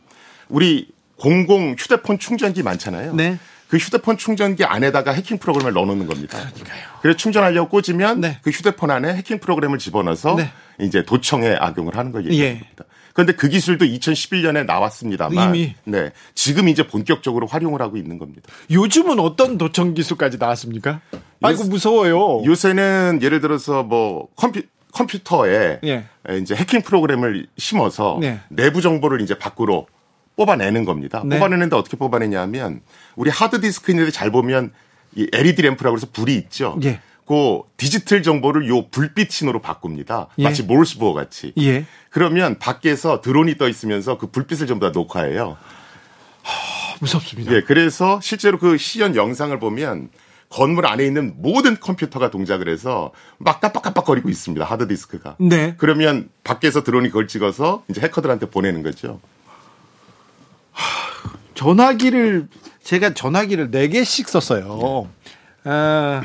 [0.49, 3.13] 우리 공공 휴대폰 충전기 많잖아요.
[3.13, 3.37] 네.
[3.67, 6.37] 그 휴대폰 충전기 안에다가 해킹 프로그램을 넣어놓는 겁니다.
[6.37, 6.83] 그러니까요.
[7.01, 8.39] 그래서 충전하려고 꽂으면 네.
[8.41, 10.49] 그 휴대폰 안에 해킹 프로그램을 집어넣어서 네.
[10.79, 12.85] 이제 도청에 악용을 하는 걸 얘기합니다.
[12.85, 12.87] 예.
[13.13, 15.75] 그런데 그 기술도 2011년에 나왔습니다만 이미.
[15.83, 16.11] 네.
[16.33, 18.43] 지금 이제 본격적으로 활용을 하고 있는 겁니다.
[18.71, 21.01] 요즘은 어떤 도청 기술까지 나왔습니까?
[21.41, 22.43] 아이고 무서워요.
[22.45, 26.05] 요새는 예를 들어서 뭐 컴퓨 컴퓨터에 예.
[26.41, 28.39] 이제 해킹 프로그램을 심어서 네.
[28.49, 29.87] 내부 정보를 이제 밖으로
[30.35, 31.21] 뽑아내는 겁니다.
[31.25, 31.37] 네.
[31.37, 32.81] 뽑아내는데 어떻게 뽑아내냐면
[33.15, 34.71] 우리 하드 디스크인데 잘 보면
[35.15, 36.79] 이 LED 램프라고 해서 불이 있죠.
[36.83, 36.99] 예.
[37.27, 40.27] 그 디지털 정보를 요 불빛 신호로 바꿉니다.
[40.39, 40.43] 예.
[40.43, 41.53] 마치 몰스부어 같이.
[41.59, 41.85] 예.
[42.09, 45.57] 그러면 밖에서 드론이 떠 있으면서 그 불빛을 전부 다 녹화해요.
[46.41, 47.51] 하, 무섭습니다.
[47.53, 50.09] 예, 그래서 실제로 그 시연 영상을 보면
[50.49, 54.65] 건물 안에 있는 모든 컴퓨터가 동작을 해서 막 깜빡깜빡거리고 있습니다.
[54.65, 55.35] 하드디스크가.
[55.39, 55.75] 네.
[55.77, 59.19] 그러면 밖에서 드론이 그걸 찍어서 이제 해커들한테 보내는 거죠.
[60.71, 62.47] 하, 전화기를
[62.83, 65.09] 제가 전화기를 4개씩 썼어요.
[65.69, 66.23] 아,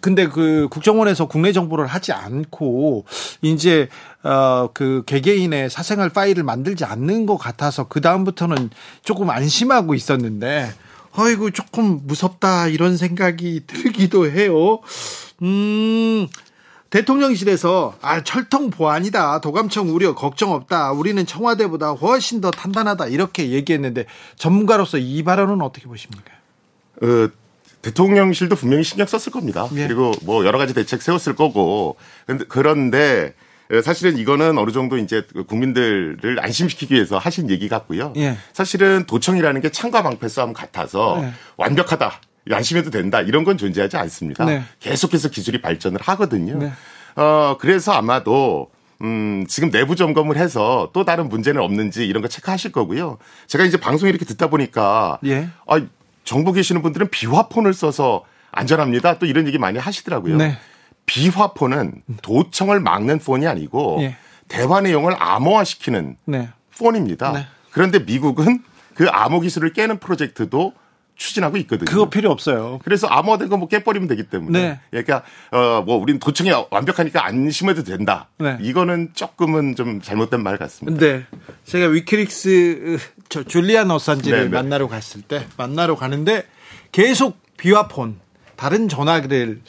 [0.00, 3.04] 근데 그 국정원에서 국내 정보를 하지 않고
[3.42, 3.88] 이제
[4.22, 8.70] 어 그 개개인의 사생활 파일을 만들지 않는 것 같아서 그 다음부터는
[9.02, 10.70] 조금 안심하고 있었는데
[11.16, 14.80] 어이구 조금 무섭다 이런 생각이 들기도 해요.
[15.42, 16.28] 음.
[16.90, 24.06] 대통령실에서 아 철통 보안이다 도감청 우려 걱정 없다 우리는 청와대보다 훨씬 더 탄탄하다 이렇게 얘기했는데
[24.36, 26.30] 전문가로서 이 발언은 어떻게 보십니까?
[27.02, 27.28] 어,
[27.82, 29.68] 대통령실도 분명히 신경 썼을 겁니다.
[29.74, 29.86] 예.
[29.86, 31.96] 그리고 뭐 여러 가지 대책 세웠을 거고.
[32.48, 33.34] 그런데
[33.82, 38.12] 사실은 이거는 어느 정도 이제 국민들을 안심시키기 위해서 하신 얘기 같고요.
[38.16, 38.36] 예.
[38.52, 41.32] 사실은 도청이라는 게 창과 방패 싸움 같아서 예.
[41.56, 42.20] 완벽하다.
[42.50, 43.20] 안심해도 된다.
[43.20, 44.44] 이런 건 존재하지 않습니다.
[44.44, 44.62] 네.
[44.80, 46.58] 계속해서 기술이 발전을 하거든요.
[46.58, 46.72] 네.
[47.16, 48.70] 어, 그래서 아마도
[49.02, 53.18] 음, 지금 내부 점검을 해서 또 다른 문제는 없는지 이런 거 체크하실 거고요.
[53.46, 55.48] 제가 이제 방송 이렇게 듣다 보니까 예.
[55.66, 55.80] 아,
[56.24, 59.18] 정부 계시는 분들은 비화폰을 써서 안전합니다.
[59.18, 60.36] 또 이런 얘기 많이 하시더라고요.
[60.36, 60.58] 네.
[61.06, 64.16] 비화폰은 도청을 막는 폰이 아니고 네.
[64.48, 66.48] 대화 내용을 암호화시키는 네.
[66.78, 67.32] 폰입니다.
[67.32, 67.46] 네.
[67.70, 68.62] 그런데 미국은
[68.94, 70.72] 그 암호 기술을 깨는 프로젝트도
[71.16, 71.84] 추진하고 있거든요.
[71.84, 72.80] 그거 필요 없어요.
[72.84, 74.60] 그래서 암호화된 거 뭐 깨버리면 되기 때문에.
[74.60, 74.80] 네.
[74.90, 78.28] 그러니까 어뭐 우리는 도청이 완벽하니까 안심해도 된다.
[78.38, 78.58] 네.
[78.60, 80.98] 이거는 조금은 좀 잘못된 말 같습니다.
[80.98, 81.24] 네.
[81.64, 84.50] 제가 위키릭스 저 줄리안 어산지를 네, 네.
[84.50, 86.46] 만나러 갔을 때 만나러 가는데
[86.90, 88.18] 계속 비화폰
[88.56, 89.62] 다른 전화기를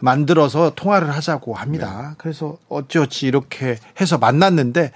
[0.00, 2.08] 만들어서 통화를 하자고 합니다.
[2.10, 2.14] 네.
[2.18, 4.92] 그래서 어찌어찌 이렇게 해서 만났는데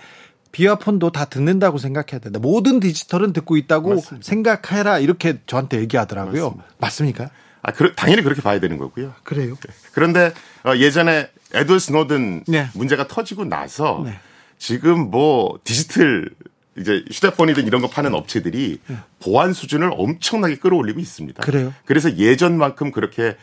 [0.52, 2.38] 비와폰도 다 듣는다고 생각해야 된다.
[2.40, 4.26] 모든 디지털은 듣고 있다고 맞습니다.
[4.26, 6.44] 생각해라 이렇게 저한테 얘기하더라고요.
[6.44, 6.64] 맞습니다.
[6.78, 7.30] 맞습니까?
[7.62, 9.14] 아, 그, 당연히 그렇게 봐야 되는 거고요.
[9.24, 9.56] 그래요.
[9.92, 10.32] 그런데
[10.64, 12.68] 어, 예전에 에드 스노든 네.
[12.74, 14.18] 문제가 터지고 나서 네.
[14.58, 16.30] 지금 뭐 디지털
[16.76, 18.96] 이제 휴대폰이든 이런 거 파는 업체들이 네.
[19.20, 21.42] 보안 수준을 엄청나게 끌어올리고 있습니다.
[21.42, 21.72] 그래요.
[21.84, 23.36] 그래서 예전만큼 그렇게 어,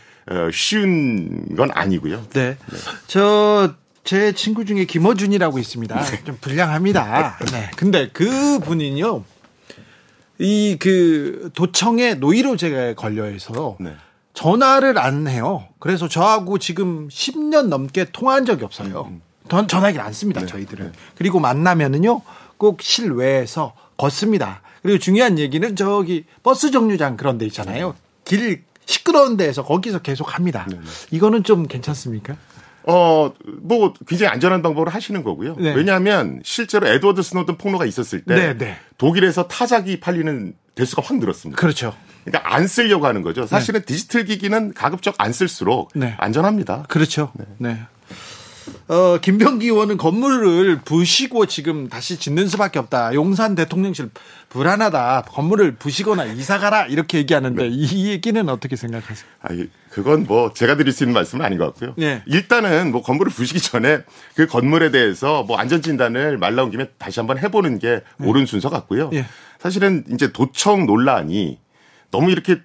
[0.54, 2.28] 쉬운 건 아니고요.
[2.34, 2.58] 네.
[2.58, 2.78] 네.
[3.08, 6.02] 저, 제 친구 중에 김어준이라고 있습니다.
[6.02, 6.24] 네.
[6.24, 7.38] 좀 불량합니다.
[7.52, 7.70] 네.
[7.76, 9.24] 근데 그 분이요.
[10.40, 13.94] 이 그 도청에 노이로 제가 걸려 있어서 네.
[14.34, 15.68] 전화를 안 해요.
[15.80, 19.08] 그래서 저하고 지금 10년 넘게 통화한 적이 없어요.
[19.10, 19.22] 음.
[19.50, 20.48] 전 전화기를 안 씁니다, 네.
[20.48, 20.86] 저희들은.
[20.88, 20.98] 네.
[21.16, 22.22] 그리고 만나면은요,
[22.58, 24.62] 꼭 실외에서 걷습니다.
[24.82, 27.96] 그리고 중요한 얘기는 저기 버스 정류장 그런 데 있잖아요.
[28.26, 30.66] 길 시끄러운 데에서 거기서 계속 합니다.
[30.70, 30.78] 네.
[30.78, 30.82] 네.
[31.12, 32.36] 이거는 좀 괜찮습니까?
[32.84, 35.56] 어, 뭐, 굉장히 안전한 방법을 하시는 거고요.
[35.60, 35.74] 네.
[35.74, 38.78] 왜냐하면 실제로 에드워드 스노든 폭로가 있었을 때 네, 네.
[38.98, 41.60] 독일에서 타작이 팔리는 대수가 확 늘었습니다.
[41.60, 41.96] 그렇죠.
[42.24, 43.46] 그러니까 안 쓰려고 하는 거죠.
[43.46, 43.86] 사실은 네.
[43.86, 46.16] 디지털 기기는 가급적 안 쓸수록 네.
[46.18, 46.86] 안전합니다.
[46.88, 47.32] 그렇죠.
[47.58, 47.80] 네.
[48.88, 53.14] 어, 김병기 의원은 건물을 부시고 지금 다시 짓는 수밖에 없다.
[53.14, 54.10] 용산 대통령실
[54.52, 55.24] 불안하다.
[55.30, 56.86] 건물을 부시거나 이사 가라.
[56.86, 57.70] 이렇게 얘기하는데 네.
[57.72, 59.30] 이 얘기는 어떻게 생각하세요?
[59.42, 59.50] 아,
[59.90, 61.94] 그건 뭐 제가 드릴 수 있는 말씀은 아닌 것 같고요.
[61.98, 62.22] 네.
[62.26, 64.00] 일단은 뭐 건물을 부시기 전에
[64.36, 68.28] 그 건물에 대해서 뭐 안전 진단을 말 나온 김에 다시 한번 해보는 게 네.
[68.28, 69.10] 옳은 순서 같고요.
[69.10, 69.26] 네.
[69.60, 71.58] 사실은 이제 도청 논란이
[72.12, 72.60] 너무 이렇게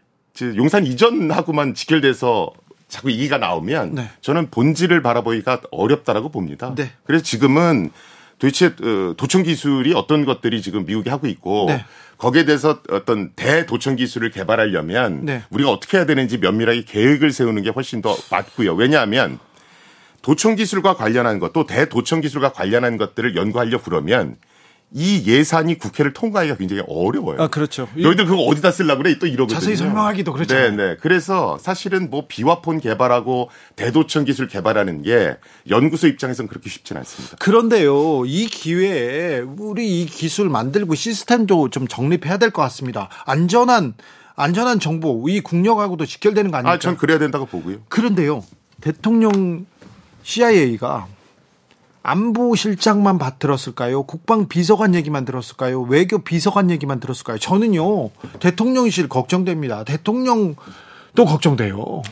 [0.57, 2.51] 용산 이전하고만 직결돼서
[2.88, 4.11] 자꾸 얘기가 나오면 네.
[4.22, 6.75] 저는 본질을 바라보기가 어렵다라고 봅니다.
[6.75, 6.90] 네.
[7.05, 7.90] 그래서 지금은
[8.38, 11.85] 도대체 어, 도청 기술이 어떤 것들이 지금 미국이 하고 있고 네.
[12.18, 15.42] 거기에 대해서 어떤 대도청 기술을 개발하려면 네.
[15.51, 18.75] 우리가 어떻게 해야 되는지 면밀하게 계획을 세우는 게 훨씬 더 맞고요.
[18.75, 19.38] 왜냐하면
[20.22, 24.37] 도청 기술과 관련한 것 또 대도청 기술과 관련한 것들을 연구하려 그러면
[24.99, 27.37] 이 예산이 국회를 통과하기가 굉장히 어려워요.
[27.43, 27.87] 아, 그렇죠.
[27.95, 29.19] 너희들 그거 어디다 쓰려고 그래?
[29.19, 29.61] 또 이러거든요.
[29.61, 30.55] 자세히 설명하기도 그렇죠.
[30.55, 30.97] 네, 네.
[30.99, 35.37] 그래서 사실은 뭐 비와폰 개발하고 대도청 기술 개발하는 게
[35.69, 37.37] 연구소 입장에서는 그렇게 쉽지는 않습니다.
[37.39, 43.11] 그런데요, 이 기회에 우리 이 기술 만들고 시스템도 좀 정립해야 될 것 같습니다.
[43.27, 43.93] 안전한
[44.35, 46.73] 안전한 정보, 이 국력하고도 직결되는 거 아닙니까?
[46.75, 47.79] 아, 전 그래야 된다고 보고요.
[47.89, 48.43] 그런데요,
[48.81, 49.67] 대통령
[50.23, 51.07] CIA가
[52.07, 54.05] 안보실장만 들었을까요?
[54.05, 55.83] 국방비서관 얘기만 들었을까요?
[55.83, 57.38] 외교 비서관 얘기만 들었을까요?
[57.38, 59.83] 저는요, 대통령실 걱정됩니다.
[59.83, 62.03] 대통령도 걱정돼요.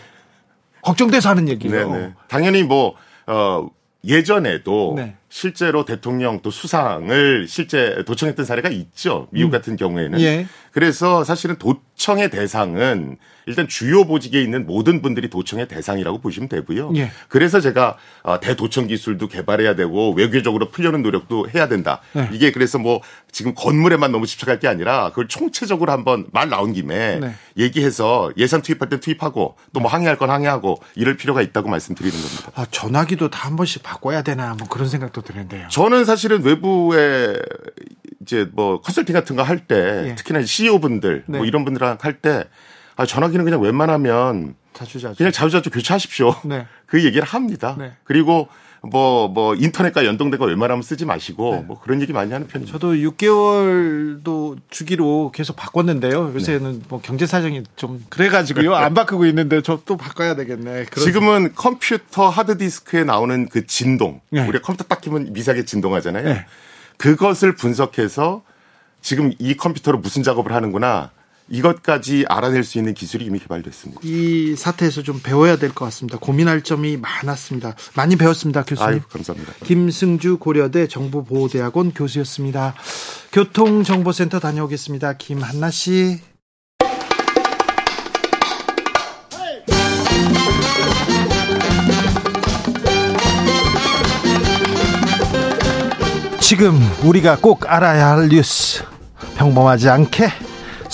[0.83, 1.93] 걱정돼서 하는 얘기예요.
[1.93, 2.13] 네네.
[2.27, 2.95] 당연히 뭐,
[3.27, 3.69] 어,
[4.05, 5.17] 예전에도 네.
[5.29, 9.29] 실제로 대통령 또 수상을 실제 도청했던 사례가 있죠.
[9.31, 9.51] 미국 음.
[9.51, 10.21] 같은 경우에는.
[10.21, 10.47] 예.
[10.73, 16.93] 그래서 사실은 도 청의 대상은 일단 주요 보직에 있는 모든 분들이 도청의 대상이라고 보시면 되고요.
[16.97, 17.11] 예.
[17.29, 22.01] 그래서 제가 어, 대도청 기술도 개발해야 되고 외교적으로 풀려는 노력도 해야 된다.
[22.15, 22.29] 네.
[22.33, 27.19] 이게 그래서 뭐 지금 건물에만 너무 집착할 게 아니라 그걸 총체적으로 한번 말 나온 김에
[27.21, 27.35] 네.
[27.59, 32.51] 얘기해서 예산 투입할 때 투입하고 또 뭐 항의할 건 항의하고 이럴 필요가 있다고 말씀드리는 겁니다.
[32.55, 35.69] 아, 전화기도 다 한 번씩 바꿔야 되나 뭐 그런 생각도 드는데요.
[35.69, 37.37] 저는 사실은 외부에
[38.23, 40.15] 이제 뭐 컨설팅 같은 거 할때 예.
[40.15, 41.39] 특히나 CEO 분들 뭐 네.
[41.41, 42.45] 뭐 이런 분들 랑 할 때
[42.97, 46.35] 아, 전화기는 그냥 웬만하면 자주자주 그냥 자주자주 교체하십시오.
[46.45, 46.67] 네.
[46.87, 47.75] 그 얘기를 합니다.
[47.79, 47.93] 네.
[48.05, 48.49] 그리고
[48.87, 51.61] 뭐, 뭐, 인터넷과 연동되고 웬만하면 쓰지 마시고, 네.
[51.63, 52.71] 뭐 그런 얘기 많이 하는 편입니다.
[52.71, 56.33] 저도 6개월도 주기로 계속 바꿨는데요.
[56.35, 56.85] 요새는 네.
[56.89, 58.75] 뭐 경제 사정이 좀 그래가지고요.
[58.77, 60.87] 안 바꾸고 있는데 저 또 바꿔야 되겠네.
[60.97, 64.21] 지금은 컴퓨터 하드디스크에 나오는 그 진동.
[64.31, 64.47] 네.
[64.47, 66.25] 우리가 컴퓨터 딱 키면 미세하게 진동하잖아요.
[66.25, 66.47] 네.
[66.99, 68.43] 그것을 분석해서
[69.03, 71.11] 지금 이 컴퓨터로 무슨 작업을 하는구나.
[71.49, 74.01] 이것까지 알아낼 수 있는 기술이 이미 개발됐습니다.
[74.05, 76.19] 이 사태에서 좀 배워야 될 것 같습니다.
[76.19, 77.75] 고민할 점이 많았습니다.
[77.95, 78.89] 많이 배웠습니다, 교수님.
[78.95, 79.53] 아유, 감사합니다.
[79.65, 82.75] 김승주 고려대 정보보호대학원 교수였습니다.
[83.33, 85.15] 교통정보센터 다녀오겠습니다.
[85.19, 86.21] 김한나 씨.
[96.41, 98.85] 지금 우리가 꼭 알아야 할 뉴스
[99.37, 100.29] 평범하지 않게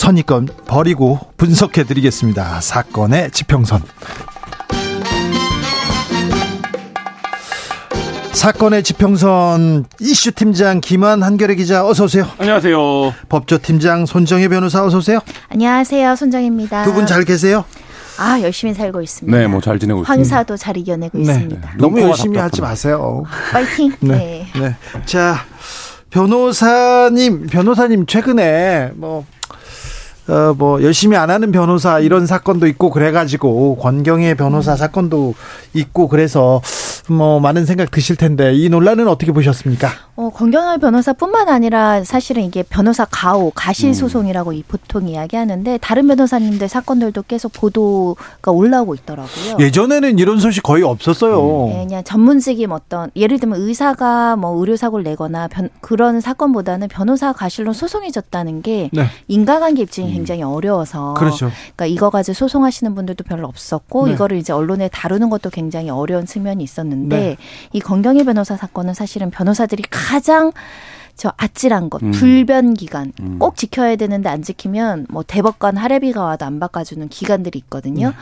[0.05, 2.63] 선입견 버리고 분석해 드리겠습니다.
[2.63, 3.83] 사건의 지평선.
[8.33, 12.27] 사건의 지평선 이슈 팀장 김한 한결의 기자 어서 오세요.
[12.39, 12.79] 안녕하세요.
[13.29, 15.21] 법조 팀장 손정혜 변호사 어서 오세요.
[15.51, 16.17] 안녕하세요.
[16.17, 16.85] 손정혜입니다.
[16.85, 17.67] 두 분 잘 계세요?
[18.19, 19.37] 아 열심히 살고 있습니다.
[19.39, 20.11] 네, 뭐 잘 지내고 있습니다.
[20.15, 21.25] 황사도 잘 이겨내고 네.
[21.25, 21.61] 있습니다.
[21.61, 21.77] 네.
[21.77, 23.25] 너무 열심히 하지 마세요.
[23.53, 23.93] 파이팅.
[24.01, 24.47] 네.
[24.55, 24.61] 네.
[24.61, 24.77] 네.
[25.05, 25.45] 자
[26.09, 29.27] 변호사님 변호사님 최근에 뭐
[30.31, 35.35] 어, 뭐 열심히 안 하는 변호사 이런 사건도 있고 그래가지고 권경의 변호사 사건도
[35.75, 36.63] 있고 그래서
[37.09, 39.89] 뭐 많은 생각 드실 텐데 이 논란은 어떻게 보셨습니까?
[40.17, 44.63] 어, 권경열 변호사뿐만 아니라 사실은 이게 변호사 가오, 가실 소송이라고 음.
[44.69, 49.57] 보통 이야기하는데 다른 변호사님들 사건들도 계속 보도가 올라오고 있더라고요.
[49.59, 51.69] 예전에는 이런 소식 거의 없었어요.
[51.69, 57.33] 네, 그냥 전문직임 어떤 예를 들면 의사가 뭐 의료 사고를 내거나 변, 그런 사건보다는 변호사
[57.33, 59.07] 가실로 소송이 졌다는 게 네.
[59.29, 60.13] 인과관계 입증이 음.
[60.13, 61.51] 굉장히 어려워서 그렇죠.
[61.77, 64.13] 그러니까 이거 가지고 소송하시는 분들도 별로 없었고 네.
[64.13, 67.37] 이거를 이제 언론에 다루는 것도 굉장히 어려운 측면이 있었는데 네.
[67.73, 70.53] 이 권경희 변호사 사건은 사실은 변호사들이 가장
[71.21, 72.13] 저 아찔한 것, 음.
[72.13, 73.39] 불변 기간 음.
[73.39, 78.07] 꼭 지켜야 되는데 안 지키면 뭐 대법관 할애비가 와도 안 바꿔주는 기간들이 있거든요.
[78.07, 78.13] 음.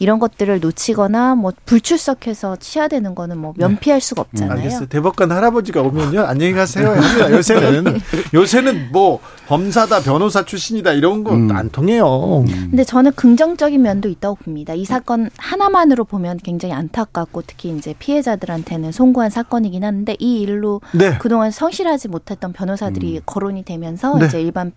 [0.00, 4.24] 이런 것들을 놓치거나 뭐 불출석해서 취하되는 거는 뭐 면피할 수가 음.
[4.32, 4.58] 없잖아요.
[4.58, 4.86] 알겠어요.
[4.86, 6.96] 대법관 할아버지가 오면요 안녕히 가세요.
[7.30, 8.00] 요새는
[8.34, 11.68] 요새는 뭐 검사다 변호사 출신이다 이런 거안 음.
[11.70, 12.40] 통해요.
[12.40, 12.68] 음.
[12.70, 14.74] 근데 저는 긍정적인 면도 있다고 봅니다.
[14.74, 21.16] 이 사건 하나만으로 보면 굉장히 안타깝고 특히 이제 피해자들한테는 송구한 사건이긴 한데 이 일로 네.
[21.18, 23.22] 그동안 성실하지 못했던 변호사들이 음.
[23.26, 24.26] 거론이 되면서 네.
[24.26, 24.72] 이제 일반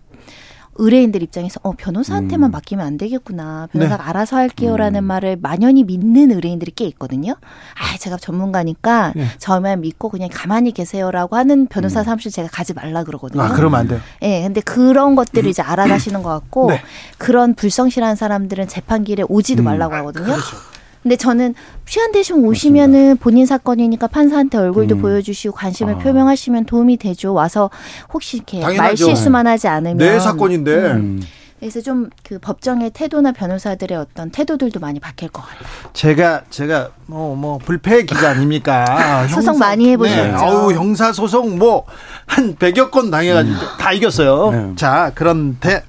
[0.76, 2.52] 의뢰인들 입장에서 어 변호사한테만 음.
[2.52, 4.08] 맡기면 안 되겠구나 변호사가 네.
[4.08, 5.04] 알아서 할게요라는 음.
[5.04, 7.32] 말을 만연히 믿는 의뢰인들이 꽤 있거든요.
[7.32, 9.26] 아 제가 전문가니까 네.
[9.38, 12.04] 저만 믿고 그냥 가만히 계세요라고 하는 변호사 음.
[12.04, 13.42] 사무실 제가 가지 말라 그러거든요.
[13.42, 14.00] 아 그러면 안 돼요.
[14.22, 16.80] 예, 네, 근데 그런 것들을 이제 알아가시는 것 같고 네.
[17.18, 19.64] 그런 불성실한 사람들은 재판 길에 오지도 음.
[19.64, 20.24] 말라고 하거든요.
[20.24, 20.56] 그렇죠.
[21.02, 21.54] 근데 저는
[21.86, 23.22] 취한 대신 오시면은 맞습니다.
[23.22, 25.02] 본인 사건이니까 판사한테 얼굴도 음.
[25.02, 25.98] 보여주시고 관심을 아.
[25.98, 27.34] 표명하시면 도움이 되죠.
[27.34, 27.70] 와서
[28.12, 28.82] 혹시 이렇게 당연하죠.
[28.82, 30.72] 말 실수만 하지 않으면 내 사건인데.
[30.92, 31.22] 음.
[31.58, 35.68] 그래서 좀 그 법정의 태도나 변호사들의 어떤 태도들도 많이 바뀔 것 같아요.
[35.92, 40.22] 제가 제가 뭐뭐 뭐 불패 기자 아닙니까 소송 많이 해보셨죠.
[40.22, 40.32] 네.
[40.32, 41.84] 아우 형사 소송 뭐
[42.26, 43.60] 한 100여 건 당해가지고 음.
[43.78, 44.50] 다 이겼어요.
[44.50, 44.72] 네.
[44.76, 45.82] 자 그런데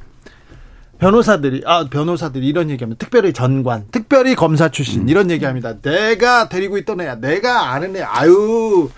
[1.03, 5.09] 변호사들이 아 변호사들이 이런 얘기하면 특별히 전관, 특별히 검사 출신 음.
[5.09, 5.81] 이런 얘기합니다.
[5.81, 8.89] 내가 데리고 있던 애야, 내가 아는 애, 아유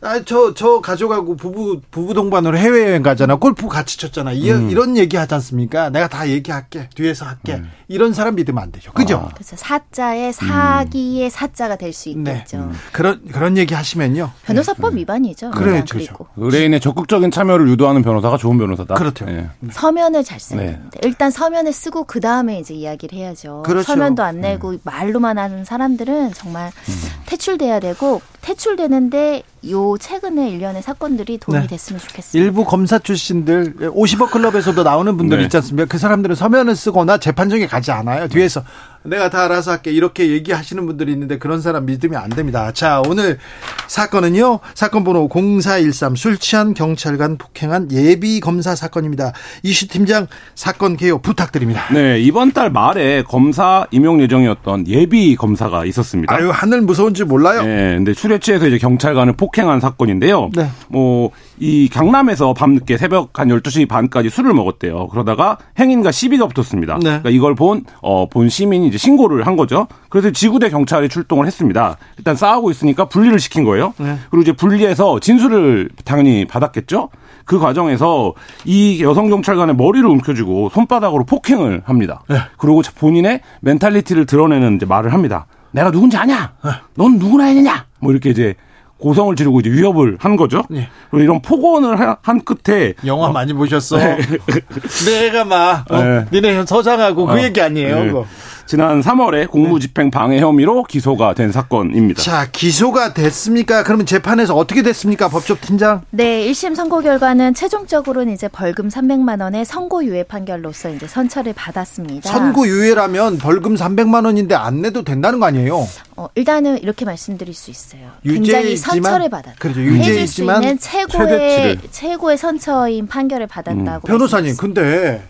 [0.00, 3.36] 아, 저, 저 가져가고 부부, 부부 동반으로 해외 여행 가잖아.
[3.36, 4.32] 골프 같이 쳤잖아.
[4.32, 4.70] 이, 음.
[4.70, 5.90] 이런 얘기 하지 않습니까?
[5.90, 6.88] 내가 다 얘기할게.
[6.94, 7.54] 뒤에서 할게.
[7.54, 7.68] 음.
[7.88, 8.92] 이런 사람 믿으면 안 되죠.
[8.92, 9.16] 그죠?
[9.28, 9.34] 아.
[9.34, 11.30] 그래서 사자의 사기의 음.
[11.30, 12.58] 사자가 될 수 있겠죠.
[12.58, 12.62] 네.
[12.62, 12.72] 음.
[12.92, 14.30] 그런, 그런 얘기 하시면요.
[14.44, 15.00] 변호사법 네.
[15.00, 15.50] 위반이죠.
[15.50, 15.82] 그래요.
[15.88, 16.14] 그렇죠.
[16.36, 18.94] 의뢰인의 적극적인 참여를 유도하는 변호사가 좋은 변호사다.
[18.94, 19.24] 그렇죠.
[19.24, 19.48] 네.
[19.70, 20.80] 서면을 잘 써야 네.
[21.02, 23.62] 일단 서면을 쓰고 그 다음에 이제 이야기를 해야죠.
[23.64, 23.84] 그렇죠.
[23.86, 24.78] 서면도 안 내고 음.
[24.84, 26.94] 말로만 하는 사람들은 정말 음.
[27.26, 31.66] 퇴출돼야 되고 퇴출되는데 요 최근에 일련의 사건들이 도움이 네.
[31.66, 32.44] 됐으면 좋겠습니다.
[32.44, 35.44] 일부 검사 출신들 50억 클럽에서도 나오는 분들 네.
[35.44, 35.86] 있지 않습니까?
[35.86, 38.28] 그 사람들은 서면을 쓰거나 재판정에 가지 않아요.
[38.28, 38.62] 뒤에서
[39.04, 42.72] 내가 다 알아서 할게 이렇게 얘기하시는 분들이 있는데 그런 사람 믿으면 안 됩니다.
[42.72, 43.38] 자 오늘
[43.86, 49.32] 사건은요 사건 번호 0413 술 취한 경찰관 폭행한 예비 검사 사건입니다.
[49.62, 51.82] 이슈 팀장 사건 개요 부탁드립니다.
[51.92, 56.34] 네 이번 달 말에 검사 임용 예정이었던 예비 검사가 있었습니다.
[56.34, 57.62] 아유 하늘 무서운 줄 몰라요.
[57.62, 60.50] 네, 근데 술에 취해서 이제 경찰관을 폭행한 사건인데요.
[60.54, 60.68] 네.
[60.88, 65.08] 뭐이 강남에서 밤늦게 새벽 한 12시 반까지 술을 먹었대요.
[65.08, 66.94] 그러다가 행인과 시비가 붙었습니다.
[66.96, 67.00] 네.
[67.02, 69.86] 그러니까 이걸 본 어, 본 시민이 이제 신고를 한 거죠.
[70.08, 71.96] 그래서 지구대 경찰이 출동을 했습니다.
[72.16, 73.94] 일단 싸우고 있으니까 분리를 시킨 거예요.
[73.98, 74.18] 네.
[74.30, 77.10] 그리고 이제 분리해서 진술을 당연히 받았겠죠.
[77.44, 82.22] 그 과정에서 이 여성 경찰관의 머리를 움켜쥐고 손바닥으로 폭행을 합니다.
[82.28, 82.36] 네.
[82.58, 85.46] 그리고 본인의 mentality를 드러내는 이제 말을 합니다.
[85.70, 86.52] 내가 누군지 아냐?
[86.64, 86.70] 네.
[86.94, 87.86] 넌 누구나 했느냐?
[88.00, 88.54] 뭐 이렇게 이제
[88.98, 90.62] 고성을 지르고 이제 위협을 한 거죠.
[90.68, 90.88] 네.
[91.10, 93.32] 그리고 이런 폭언을 한 끝에 영화 어.
[93.32, 93.96] 많이 보셨어.
[93.96, 94.18] 네.
[95.06, 96.24] 내가 막 어, 네.
[96.32, 97.42] 니네 서장하고 그 어.
[97.42, 98.26] 얘기 아니에요.
[98.68, 98.76] 네.
[98.76, 102.22] 지난 3월에 공무집행 방해 혐의로 기소가 된 사건입니다.
[102.22, 103.82] 자, 기소가 됐습니까?
[103.82, 105.28] 그러면 재판에서 어떻게 됐습니까?
[105.28, 106.02] 법조 팀장?
[106.10, 112.28] 네, 1심 선고 결과는 최종적으로는 이제 벌금 300만 원의 선고유예 판결로서 이제 선처를 받았습니다.
[112.30, 115.86] 선고유예라면 벌금 300만 원인데 안 내도 된다는 거 아니에요?
[116.16, 118.10] 어, 일단은 이렇게 말씀드릴 수 있어요.
[118.22, 119.56] 굉장히 선처를 받았다.
[119.58, 119.80] 그렇죠.
[119.80, 124.06] 유죄있지만 최고의 최고의 선처인 판결을 받았다고.
[124.06, 124.08] 음.
[124.08, 125.22] 변호사님, 근데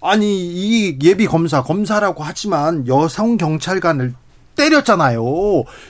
[0.00, 4.14] 아니 이 예비 검사 검사라고 하지만 여성 경찰관을
[4.56, 5.22] 때렸잖아요.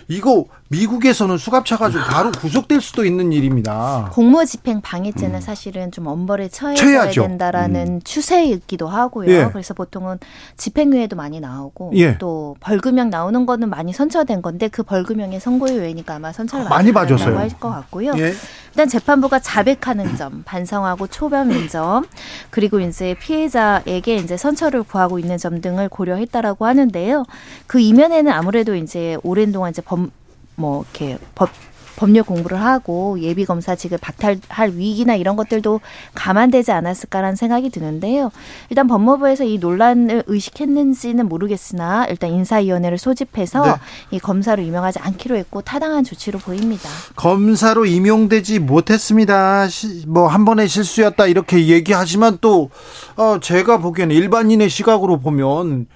[0.09, 4.11] 이거 미국에서는 수갑 차 가지고 바로 구속될 수도 있는 일입니다.
[4.13, 5.41] 공무 집행 방해죄는 음.
[5.41, 8.01] 사실은 좀 엄벌에 처해야 된다라는 음.
[8.05, 9.31] 추세이기도 하고요.
[9.31, 9.49] 예.
[9.51, 10.19] 그래서 보통은
[10.59, 12.19] 집행유예도 많이 나오고 예.
[12.19, 17.39] 또 벌금형 나오는 거는 많이 선처된 건데 그 벌금형의 선고유예니까 아마 선처를 아, 많이 받았다고
[17.39, 18.13] 할 것 같고요.
[18.19, 18.35] 예.
[18.69, 22.05] 일단 재판부가 자백하는 점, 반성하고 초범인 점,
[22.51, 27.25] 그리고 이제 피해자에게 이제 선처를 구하고 있는 점 등을 고려했다라고 하는데요.
[27.67, 30.11] 그 이면에는 아무래도 이제 오랜 동안 이제 범,
[30.59, 31.51] 뭐 이렇게 법
[31.99, 35.81] 법률 공부를 하고 예비 검사 직을 박탈할 위기나 이런 것들도
[36.15, 38.31] 감안되지 않았을까라는 생각이 드는데요.
[38.71, 43.73] 일단 법무부에서 이 논란을 의식했는지는 모르겠으나 일단 인사위원회를 소집해서 네.
[44.13, 46.89] 이 검사로 임명하지 않기로 했고 타당한 조치로 보입니다.
[47.17, 49.67] 검사로 임용되지 못했습니다.
[50.07, 52.71] 뭐 한 번의 실수였다 이렇게 얘기하지만 또
[53.17, 55.87] 어, 제가 보기에는 일반인의 시각으로 보면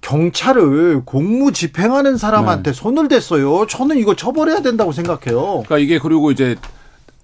[0.00, 2.78] 경찰을 공무 집행하는 사람한테 네.
[2.78, 3.66] 손을 댔어요.
[3.66, 5.62] 저는 이거 처벌해야 된다고 생각해요.
[5.66, 6.56] 그러니까 이게 그리고 이제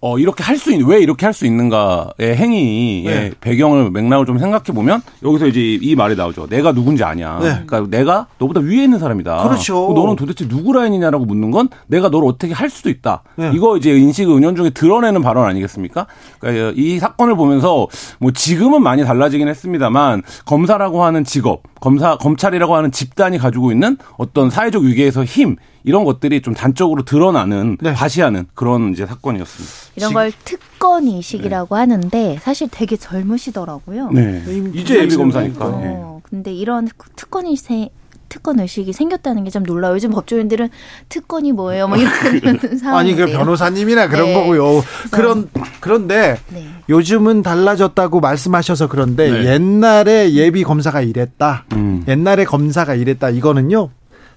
[0.07, 3.33] 어, 이렇게 할 수 있는, 왜 이렇게 할 수 있는가의 행위의 네.
[3.41, 6.47] 배경을 맥락을 좀 생각해 보면 여기서 이제 이 말이 나오죠.
[6.47, 7.39] 내가 누군지 아냐.
[7.41, 7.63] 네.
[7.67, 9.43] 그러니까 내가 너보다 위에 있는 사람이다.
[9.43, 9.93] 그렇죠.
[9.95, 13.23] 너는 도대체 누구 라인이냐라고 묻는 건 내가 너를 어떻게 할 수도 있다.
[13.37, 13.51] 네.
[13.55, 16.07] 이거 이제 인식 은연 중에 드러내는 발언 아니겠습니까?
[16.39, 17.89] 그러니까 이 사건을 보면서
[18.19, 24.51] 뭐 지금은 많이 달라지긴 했습니다만 검사라고 하는 직업, 검사, 검찰이라고 하는 집단이 가지고 있는 어떤
[24.51, 27.93] 사회적 위계에서 힘, 이런 것들이 좀 단적으로 드러나는 네.
[27.95, 29.75] 과시하는 그런 이제 사건이었습니다.
[29.95, 31.79] 이런 걸 특권 이식이라고 네.
[31.79, 34.11] 하는데 사실 되게 젊으시더라고요.
[34.11, 34.43] 네.
[34.75, 35.65] 이제 예비 검사니까.
[35.65, 36.29] 어, 네.
[36.29, 37.91] 근데 이런 특권 이식
[38.29, 39.95] 특권 의식이 생겼다는 게좀 놀라요.
[39.95, 40.71] 요즘 법조인들은
[41.09, 41.87] 특권이 뭐예요?
[41.87, 42.11] 뭐 이런
[42.79, 42.99] 상황.
[42.99, 44.35] 아니 그 변호사님이나 그런 네.
[44.35, 44.83] 거고요.
[45.13, 46.67] 그런 그런데 네.
[46.89, 49.53] 요즘은 달라졌다고 말씀하셔서 그런데 네.
[49.55, 51.65] 옛날에 예비 검사가 이랬다.
[51.75, 52.05] 음.
[52.09, 53.31] 옛날에 검사가 이랬다.
[53.31, 53.91] 이거는요.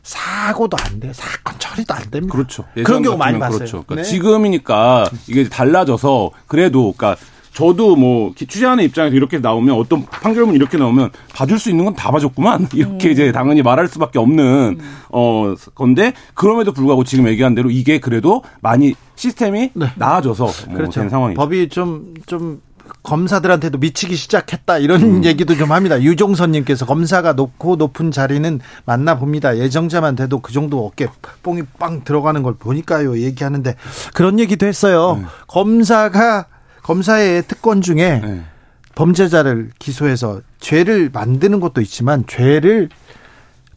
[0.09, 1.13] 사고도 안 돼.
[1.13, 2.33] 사건 처리도 안 됩니다.
[2.35, 2.65] 그렇죠.
[2.83, 3.59] 그런 경우 많이 봤어요.
[3.59, 3.83] 그렇죠.
[3.85, 4.03] 그러니까 네.
[4.03, 7.15] 지금이니까 이게 달라져서 그래도 그러니까
[7.53, 12.09] 저도 뭐 취재하는 입장에서 이렇게 나오면 어떤 판결문 이렇게 나오면 봐줄 수 있는 건 다
[12.09, 13.11] 봐줬구만 이렇게 음.
[13.11, 14.95] 이제 당연히 말할 수밖에 없는 음.
[15.09, 19.87] 어 건데 그럼에도 불구하고 지금 얘기한 대로 이게 그래도 많이 시스템이 네.
[19.95, 21.01] 나아져서 뭐 그렇죠.
[21.01, 22.61] 된 상황이 법이 좀좀 좀
[23.03, 25.23] 검사들한테도 미치기 시작했다 이런 음.
[25.23, 26.01] 얘기도 좀 합니다.
[26.01, 29.57] 유종선님께서 검사가 높고 높은 자리는 맞나 봅니다.
[29.57, 31.07] 예정자만 돼도 그 정도 어깨
[31.43, 33.19] 뽕이 빵 들어가는 걸 보니까요.
[33.19, 33.75] 얘기하는데
[34.13, 35.19] 그런 얘기도 했어요.
[35.21, 35.25] 음.
[35.47, 36.45] 검사가
[36.83, 38.43] 검사의 특권 중에 네.
[38.95, 42.89] 범죄자를 기소해서 죄를 만드는 것도 있지만 죄를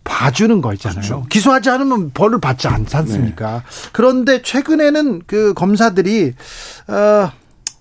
[0.05, 1.01] 봐주는 거 있잖아요.
[1.01, 1.27] 그렇죠.
[1.29, 3.53] 기소하지 않으면 벌을 받지 않지 않습니까?
[3.53, 3.91] 네.
[3.93, 6.35] 그런데 최근에는 그 검사들이
[6.89, 7.31] 어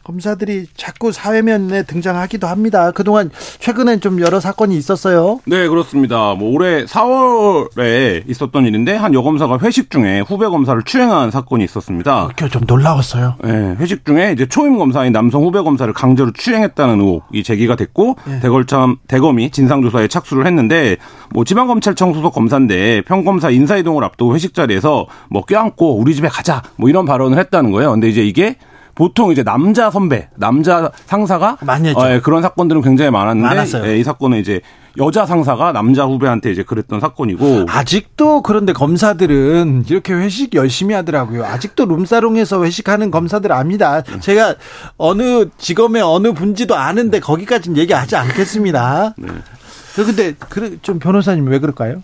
[0.03, 2.91] 검사들이 자꾸 사회면에 등장하기도 합니다.
[2.91, 3.29] 그동안
[3.59, 5.39] 최근엔 좀 여러 사건이 있었어요.
[5.45, 6.33] 네, 그렇습니다.
[6.33, 12.29] 뭐 올해 4월에 있었던 일인데 한 여검사가 회식 중에 후배 검사를 추행한 사건이 있었습니다.
[12.35, 13.35] 그게 좀 놀라웠어요.
[13.43, 18.39] 네, 회식 중에 이제 초임 검사인 남성 후배 검사를 강제로 추행했다는 의혹이 제기가 됐고 네.
[18.39, 20.97] 대걸참 대검이 진상 조사에 착수를 했는데
[21.31, 26.61] 뭐 지방검찰청 소속 검사인데 평검사 인사 이동을 앞두고 회식 자리에서 뭐 껴안고 우리 집에 가자
[26.75, 27.91] 뭐 이런 발언을 했다는 거예요.
[27.91, 28.55] 근데 이제 이게
[28.95, 31.99] 보통 이제 남자 선배, 남자 상사가 많이 했죠.
[31.99, 34.61] 어, 예, 그런 사건들은 굉장히 많았는데 예, 이 사건은 이제
[34.97, 41.45] 여자 상사가 남자 후배한테 이제 그랬던 사건이고 아직도 그런데 검사들은 이렇게 회식 열심히 하더라고요.
[41.45, 44.01] 아직도 룸사롱에서 회식하는 검사들 압니다.
[44.01, 44.55] 제가
[44.97, 49.15] 어느 직업의 어느 분지도 아는데 거기까지는 얘기하지 않겠습니다.
[49.17, 49.27] 네.
[49.95, 50.33] 근데
[50.81, 52.01] 좀 변호사님 왜 그럴까요?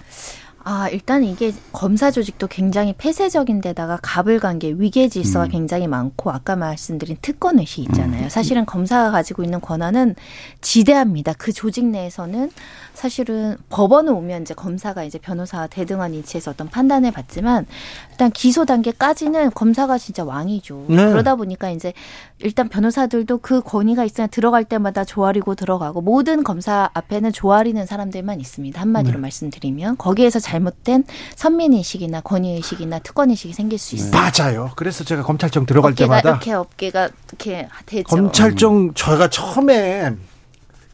[0.70, 5.50] 아, 일단 이게 검사 조직도 굉장히 폐쇄적인 데다가 가불관계, 위계 질서가 음.
[5.50, 8.26] 굉장히 많고 아까 말씀드린 특권 의식 있잖아요.
[8.26, 8.30] 음.
[8.30, 10.16] 사실은 검사가 가지고 있는 권한은
[10.60, 11.36] 지대합니다.
[11.38, 12.52] 그 조직 내에서는
[12.94, 17.66] 사실은 법원을 오면 이제 검사가 이제 변호사 대등한 위치에서 어떤 판단을 받지만
[18.10, 20.88] 일단 기소 단계까지는 검사가 진짜 왕이죠.
[20.90, 20.96] 네.
[20.96, 21.94] 그러다 보니까 이제
[22.40, 28.82] 일단 변호사들도 그 권위가 있으면 들어갈 때마다 조아리고 들어가고 모든 검사 앞에는 조아리는 사람들만 있습니다.
[28.82, 29.22] 한마디로 네.
[29.22, 31.04] 말씀드리면 거기에서 잘 못된
[31.36, 34.12] 선민의식이나 권위의식이나 특권의식이 생길 수 있어요.
[34.12, 34.72] 맞아요.
[34.76, 38.04] 그래서 제가 검찰청 들어갈 때마다 이렇게 어깨가 이렇게 되죠.
[38.08, 40.14] 검찰청 저희가 처음에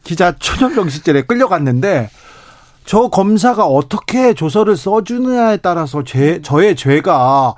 [0.02, 2.10] 기자 초년병 시절에 끌려갔는데
[2.84, 7.54] 저 검사가 어떻게 조서를 써주느냐에 따라서 죄, 저의 죄가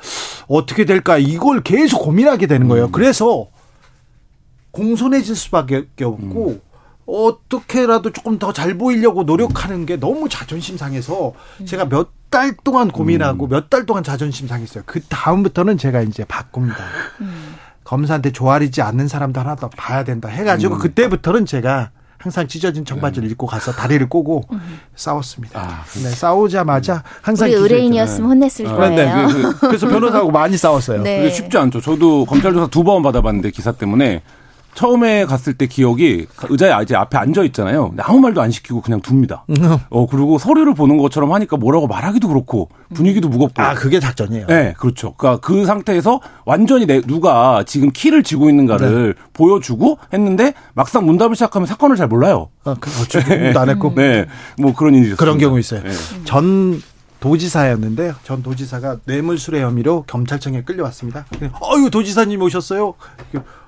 [0.46, 2.86] 어떻게 될까 이걸 계속 고민하게 되는 거예요.
[2.86, 2.92] 음.
[2.92, 3.48] 그래서
[4.70, 6.60] 공손해질 수밖에 없고 음.
[7.06, 11.66] 어떻게라도 조금 더 잘 보이려고 노력하는 게 너무 자존심 상해서 음.
[11.66, 13.50] 제가 몇 달 동안 고민하고 음.
[13.50, 14.82] 몇달 동안 자존심 상했어요.
[14.84, 16.76] 그 다음부터는 제가 이제 바꿉니다.
[17.20, 17.54] 음.
[17.84, 20.78] 검사한테 조아리지 않는 사람도 하나 더 봐야 된다 해가지고 음.
[20.80, 23.32] 그때부터는 제가 항상 찢어진 청바지를 네.
[23.32, 24.80] 입고 가서 다리를 꼬고 음.
[24.96, 25.60] 싸웠습니다.
[25.60, 28.74] 아, 네, 싸우자마자 항상 우리 의뢰인이었으면 혼냈을 어.
[28.76, 28.96] 거예요.
[28.96, 31.02] 네, 그, 그래서 변호사하고 많이 싸웠어요.
[31.04, 31.18] 네.
[31.22, 31.80] 그게 쉽지 않죠.
[31.80, 34.20] 저도 검찰 조사 두 번 받아봤는데 기사 때문에
[34.76, 37.92] 처음에 갔을 때 기억이 의자에 이제 앞에 앉아 있잖아요.
[37.98, 39.44] 아무 말도 안 시키고 그냥 둡니다.
[39.48, 39.54] 음.
[39.90, 43.60] 어 그리고 서류를 보는 것처럼 하니까 뭐라고 말하기도 그렇고 분위기도 무겁고.
[43.62, 44.46] 아 그게 작전이에요.
[44.46, 45.14] 네, 그렇죠.
[45.14, 49.22] 그러니까 그 상태에서 완전히 내 누가 지금 키를 쥐고 있는가를 네.
[49.32, 52.50] 보여주고 했는데 막상 문답을 시작하면 사건을 잘 몰라요.
[52.64, 53.20] 아, 그렇죠.
[53.58, 53.94] 안 했고.
[53.96, 54.26] 네,
[54.58, 55.82] 뭐 그런 일이 그런 경우 있어요.
[55.82, 55.90] 네.
[56.24, 56.82] 전
[57.20, 58.14] 도지사였는데요.
[58.24, 61.24] 전 도지사가 뇌물수뢰 혐의로 경찰청에 끌려왔습니다.
[61.62, 62.94] 어유 도지사님 오셨어요?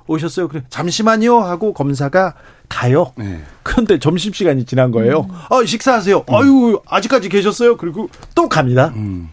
[0.08, 0.48] 오셨어요?
[0.48, 2.34] 그래 잠시만요 하고 검사가
[2.68, 3.12] 가요.
[3.16, 3.42] 네.
[3.62, 5.26] 그런데 점심 시간이 지난 거예요.
[5.30, 5.34] 음.
[5.50, 6.24] 어 식사하세요.
[6.28, 6.34] 음.
[6.34, 7.76] 아유 아직까지 계셨어요?
[7.76, 8.92] 그리고 또 갑니다.
[8.96, 9.28] 음.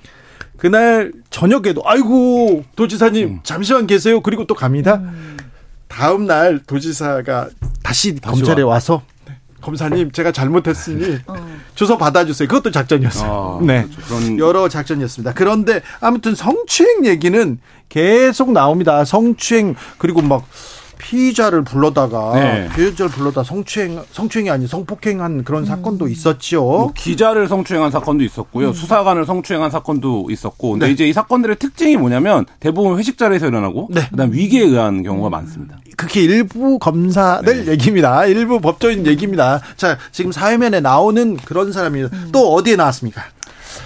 [0.58, 3.40] 그날 저녁에도 아이고 도지사님 음.
[3.44, 4.22] 잠시만 계세요.
[4.22, 4.96] 그리고 또 갑니다.
[4.96, 5.38] 음.
[5.88, 7.50] 다음 날 도지사가
[7.84, 8.74] 다시, 다시 검찰에 와.
[8.74, 9.02] 와서
[9.62, 11.36] 검사님 제가 잘못했으니 어.
[11.76, 12.48] 주소 받아주세요.
[12.48, 13.60] 그것도 작전이었어요.
[13.62, 14.38] 아, 네, 그렇죠.
[14.38, 15.34] 여러 작전이었습니다.
[15.34, 17.60] 그런데 아무튼 성추행 얘기는
[17.90, 19.06] 계속 나옵니다.
[19.06, 20.48] 성추행 그리고 막
[20.98, 22.70] 피의자를 불러다가 네.
[22.76, 25.66] 피의자를 불러다 성추행 성추행이 아닌 성폭행한 그런 음.
[25.66, 26.62] 사건도 있었죠.
[26.62, 28.70] 뭐 기자를 성추행한 사건도 있었고요.
[28.70, 28.74] 음.
[28.74, 30.72] 수사관을 성추행한 사건도 있었고.
[30.72, 30.92] 근데 네.
[30.92, 34.08] 이제 이 사건들의 특징이 뭐냐면 대부분 회식 자리에서 일어나고 네.
[34.10, 35.78] 그다음 위기에 의한 경우가 많습니다.
[35.98, 37.72] 그게 일부 검사들 네.
[37.72, 38.26] 얘기입니다.
[38.26, 39.62] 일부 법조인 얘기입니다.
[39.78, 42.30] 자, 지금 사회면에 나오는 그런 사람이 음.
[42.32, 43.24] 또 어디에 나왔습니까?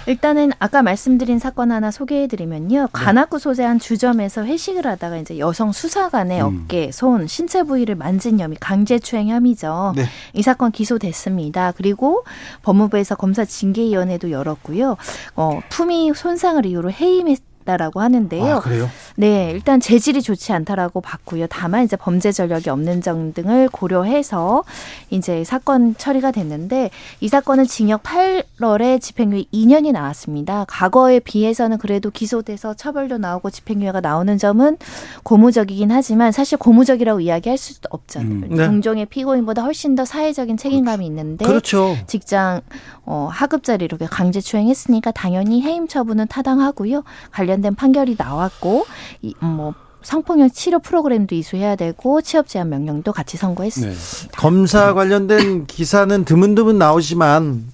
[0.06, 2.88] 일단은 아까 말씀드린 사건 하나 소개해드리면요.
[2.92, 6.64] 관악구 소재한 주점에서 회식을 하다가 이제 여성 수사관의 음.
[6.64, 9.92] 어깨, 손, 신체 부위를 만진 혐의 강제추행 혐의죠.
[9.96, 10.04] 네.
[10.34, 11.72] 이 사건 기소됐습니다.
[11.76, 12.24] 그리고
[12.62, 14.96] 법무부에서 검사 징계위원회도 열었고요.
[15.36, 18.56] 어, 품위 손상을 이유로 해임했 있다라고 하는데요.
[18.56, 18.88] 아, 그래요?
[19.16, 21.46] 네, 일단 재질이 좋지 않다라고 봤고요.
[21.48, 24.64] 다만 이제 범죄 전력이 없는 점 등을 고려해서
[25.10, 26.90] 이제 사건 처리가 됐는데
[27.20, 30.64] 이 사건은 징역 8월에 집행유예 2년이 나왔습니다.
[30.68, 34.78] 과거에 비해서는 그래도 기소돼서 처벌도 나오고 집행유예가 나오는 점은
[35.22, 38.30] 고무적이긴 하지만 사실 고무적이라고 이야기할 수도 없잖아요.
[38.30, 38.66] 음, 네.
[38.66, 41.96] 동종의 피고인보다 훨씬 더 사회적인 책임감이 있는데 그렇죠.
[42.06, 42.60] 직장
[43.04, 47.02] 어, 하급 자리 이렇게 강제 추행했으니까 당연히 해임 처분은 타당하고요.
[47.32, 48.86] 관련 된 판결이 나왔고
[49.22, 53.92] 이, 뭐 성폭력 치료 프로그램도 이수해야 되고 취업 제한 명령도 같이 선고했습니다.
[53.94, 54.28] 네.
[54.36, 57.64] 검사 관련된 기사는 드문드문 나오지만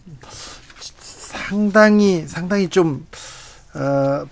[1.00, 3.06] 상당히 상당히 좀
[3.74, 4.24] 어,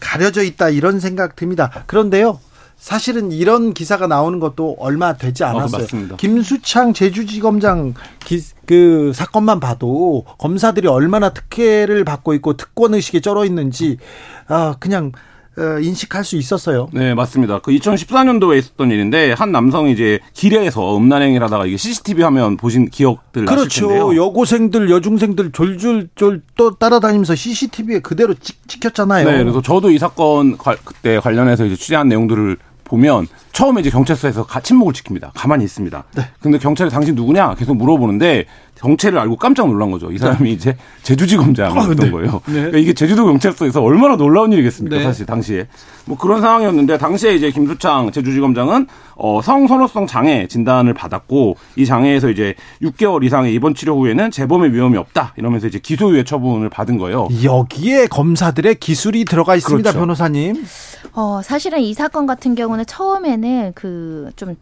[0.00, 1.84] 가려져 있다 이런 생각 듭니다.
[1.86, 2.40] 그런데요.
[2.78, 5.84] 사실은 이런 기사가 나오는 것도 얼마 되지 아, 않았어요.
[6.12, 13.44] 어, 김수창 제주지검장 기, 그 사건만 봐도 검사들이 얼마나 특혜를 받고 있고 특권 의식에 쩔어
[13.44, 13.98] 있는지
[14.46, 15.12] 아 그냥
[15.58, 16.88] 어, 인식할 수 있었어요.
[16.92, 17.58] 네, 맞습니다.
[17.58, 23.44] 그 2014년도에 있었던 일인데 한 남성이 이제 길에서 음란행위를 하다가 이게 CCTV 화면 보신 기억들
[23.44, 23.88] 그렇죠.
[23.88, 24.16] 텐데요.
[24.16, 29.28] 여고생들, 여중생들 졸졸졸 또 따라다니면서 CCTV에 그대로 찍, 찍혔잖아요.
[29.28, 32.56] 네, 그래서 저도 이 사건 그때 관련해서 이제 취재한 내용들을
[32.88, 35.30] 보면 처음에 이제 경찰서에서 침묵을 지킵니다.
[35.34, 36.04] 가만히 있습니다.
[36.16, 36.22] 네.
[36.40, 38.46] 근데 경찰이 당신 누구냐 계속 물어보는데
[38.78, 40.10] 정체를 알고 깜짝 놀란 거죠.
[40.12, 40.50] 이 사람이 네.
[40.50, 42.10] 이제 제주지검장이었던 아, 네.
[42.10, 42.40] 거예요.
[42.46, 42.52] 네.
[42.52, 45.02] 그러니까 이게 제주도 경찰서에서 얼마나 놀라운 일이겠습니까, 네.
[45.02, 45.66] 사실 당시에.
[46.04, 52.54] 뭐 그런 상황이었는데 당시에 이제 김수창 제주지검장은 어, 성선호성 장애 진단을 받았고 이 장애에서 이제
[52.80, 57.28] 6개월 이상의 입원 치료 후에는 재범의 위험이 없다 이러면서 이제 기소유예 처분을 받은 거예요.
[57.42, 59.98] 여기에 검사들의 기술이 들어가 있습니다, 그렇죠.
[59.98, 60.64] 변호사님.
[61.12, 64.56] 어, 사실은 이 사건 같은 경우는 처음에는 그좀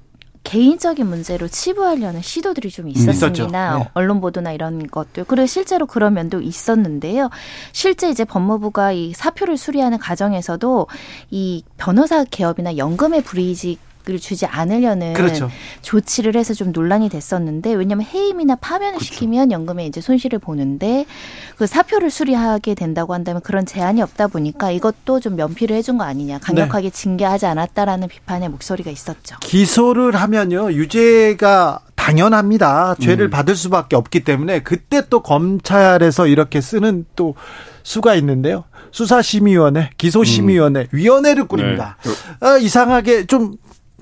[0.46, 3.78] 개인적인 문제로 치부하려는 시도들이 좀 있었습니다.
[3.78, 3.88] 네.
[3.94, 5.24] 언론 보도나 이런 것들.
[5.24, 7.30] 그리고 실제로 그런 면도 있었는데요.
[7.72, 10.86] 실제 이제 법무부가 이 사표를 수리하는 과정에서도
[11.30, 15.50] 이 변호사 개업이나 연금의 불이익 을 주지 않으려는 그렇죠.
[15.82, 19.04] 조치를 해서 좀 논란이 됐었는데 왜냐하면 해임이나 파면을 그렇죠.
[19.04, 21.06] 시키면 연금에 이제 손실을 보는데
[21.56, 26.38] 그 사표를 수리하게 된다고 한다면 그런 제한이 없다 보니까 이것도 좀 면피를 해준 거 아니냐
[26.38, 26.96] 강력하게 네.
[26.96, 29.38] 징계하지 않았다라는 비판의 목소리가 있었죠.
[29.40, 32.94] 기소를 하면요 유죄가 당연합니다.
[33.00, 33.30] 죄를 음.
[33.30, 37.34] 받을 수밖에 없기 때문에 그때 또 검찰에서 이렇게 쓰는 또
[37.82, 38.64] 수가 있는데요.
[38.92, 40.86] 수사심의위원회, 기소심의위원회, 음.
[40.92, 41.96] 위원회를 꾸립니다.
[42.04, 42.46] 네.
[42.46, 43.56] 어, 이상하게 좀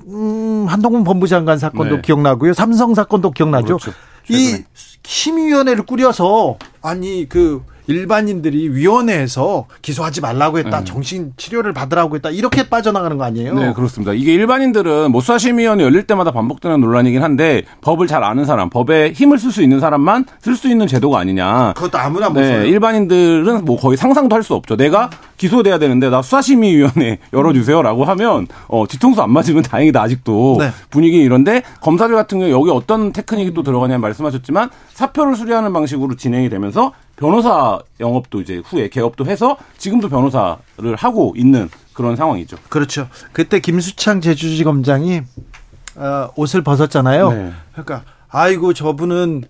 [0.09, 2.03] 음, 한동훈 법무장관 사건도 네.
[2.03, 2.55] 기억나고요.
[2.55, 3.79] 삼성 사건도 기억나죠.
[3.79, 3.93] 그렇죠.
[4.29, 4.63] 이
[5.03, 10.78] 심의위원회를 꾸려서 아니 그 일반인들이 위원회에서 기소하지 말라고 했다.
[10.80, 10.85] 네.
[10.85, 12.30] 정신 치료를 받으라고 했다.
[12.30, 13.55] 이렇게 빠져나가는 거 아니에요?
[13.55, 14.12] 네, 그렇습니다.
[14.12, 19.39] 이게 일반인들은 뭐 수사심의위원회 열릴 때마다 반복되는 논란이긴 한데 법을 잘 아는 사람, 법에 힘을
[19.39, 21.74] 쓸 수 있는 사람만 쓸 수 있는 제도가 아니냐.
[21.76, 22.64] 그것도 아무나 못 네, 써요.
[22.66, 24.76] 일반인들은 뭐 거의 상상도 할 수 없죠.
[24.76, 25.09] 내가
[25.39, 30.68] 기소돼야 되는데 나 수사심의위원회 열어주세요라고 하면 어, 뒤통수 안 맞으면 다행이다 아직도 네.
[30.91, 36.51] 분위기 이런데 검사들 같은 경우 여기 어떤 테크닉이 또 들어가냐 말씀하셨지만 사표를 수리하는 방식으로 진행이
[36.51, 42.57] 되면서 변호사 영업도 이제 후에 개업도 해서 지금도 변호사를 하고 있는 그런 상황이죠.
[42.69, 43.09] 그렇죠.
[43.33, 45.23] 그때 김수창 제주지검장이
[45.97, 47.33] 어, 옷을 벗었잖아요.
[47.33, 47.53] 네.
[47.73, 49.45] 그러니까 아이고 저분은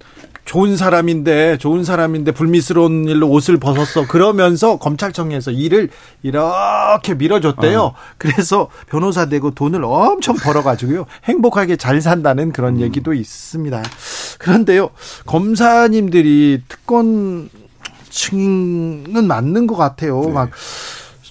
[0.45, 5.89] 좋은 사람인데 좋은 사람인데 불미스러운 일로 옷을 벗었어 그러면서 검찰청에서 일을
[6.23, 7.81] 이렇게 밀어줬대요.
[7.83, 7.95] 어.
[8.19, 12.81] 그래서 변호사 되고 돈을 엄청 벌어가지고요 행복하게 잘 산다는 그런 음.
[12.81, 13.83] 얘기도 있습니다.
[14.39, 14.91] 그런데요
[15.27, 17.49] 검사님들이 특권
[18.11, 20.23] 지지층은 맞는 것 같아요.
[20.27, 20.33] 네.
[20.33, 20.51] 막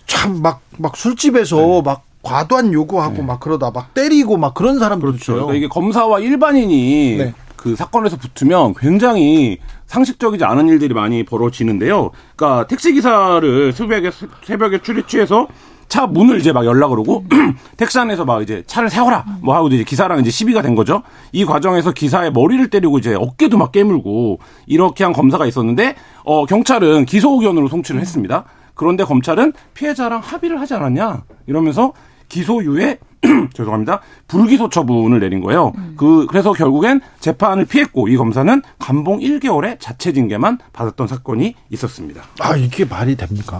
[0.05, 1.81] 참 막 막 술집에서 네.
[1.83, 3.21] 막 과도한 요구하고 네.
[3.23, 5.33] 막 그러다 막 때리고 막 그런 사람들 그렇죠.
[5.33, 5.45] 있어요.
[5.45, 7.33] 그러니까 이게 검사와 일반인이 네.
[7.63, 12.11] 그 사건에서 붙으면 굉장히 상식적이지 않은 일들이 많이 벌어지는데요.
[12.35, 14.11] 그러니까 택시 기사를 새벽에
[14.43, 15.47] 새벽에 출입취해서
[15.87, 17.23] 차 문을 이제 막 열라 그러고
[17.77, 21.03] 택시 안에서 막 이제 차를 세워라 뭐 하고 이제 기사랑 이제 시비가 된 거죠.
[21.31, 25.95] 이 과정에서 기사의 머리를 때리고 이제 어깨도 막 깨물고 이렇게 한 검사가 있었는데
[26.25, 28.43] 어 경찰은 기소 의견으로 송치를 했습니다.
[28.73, 31.93] 그런데 검찰은 피해자랑 합의를 하지 않았냐 이러면서
[32.27, 32.99] 기소유예
[33.53, 34.01] 죄송합니다.
[34.27, 35.71] 불기소 처분을 내린 거예요.
[35.77, 35.95] 음.
[35.97, 42.21] 그 그래서 결국엔 재판을 피했고 이 검사는 감봉 1개월의 자체 징계만 받았던 사건이 있었습니다.
[42.39, 43.57] 아 이게 말이 됩니까?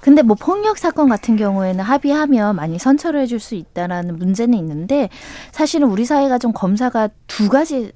[0.00, 5.10] 근데 뭐 폭력 사건 같은 경우에는 합의하면 많이 선처를 해줄 수 있다라는 문제는 있는데
[5.52, 7.92] 사실은 우리 사회가 좀 검사가 두 가지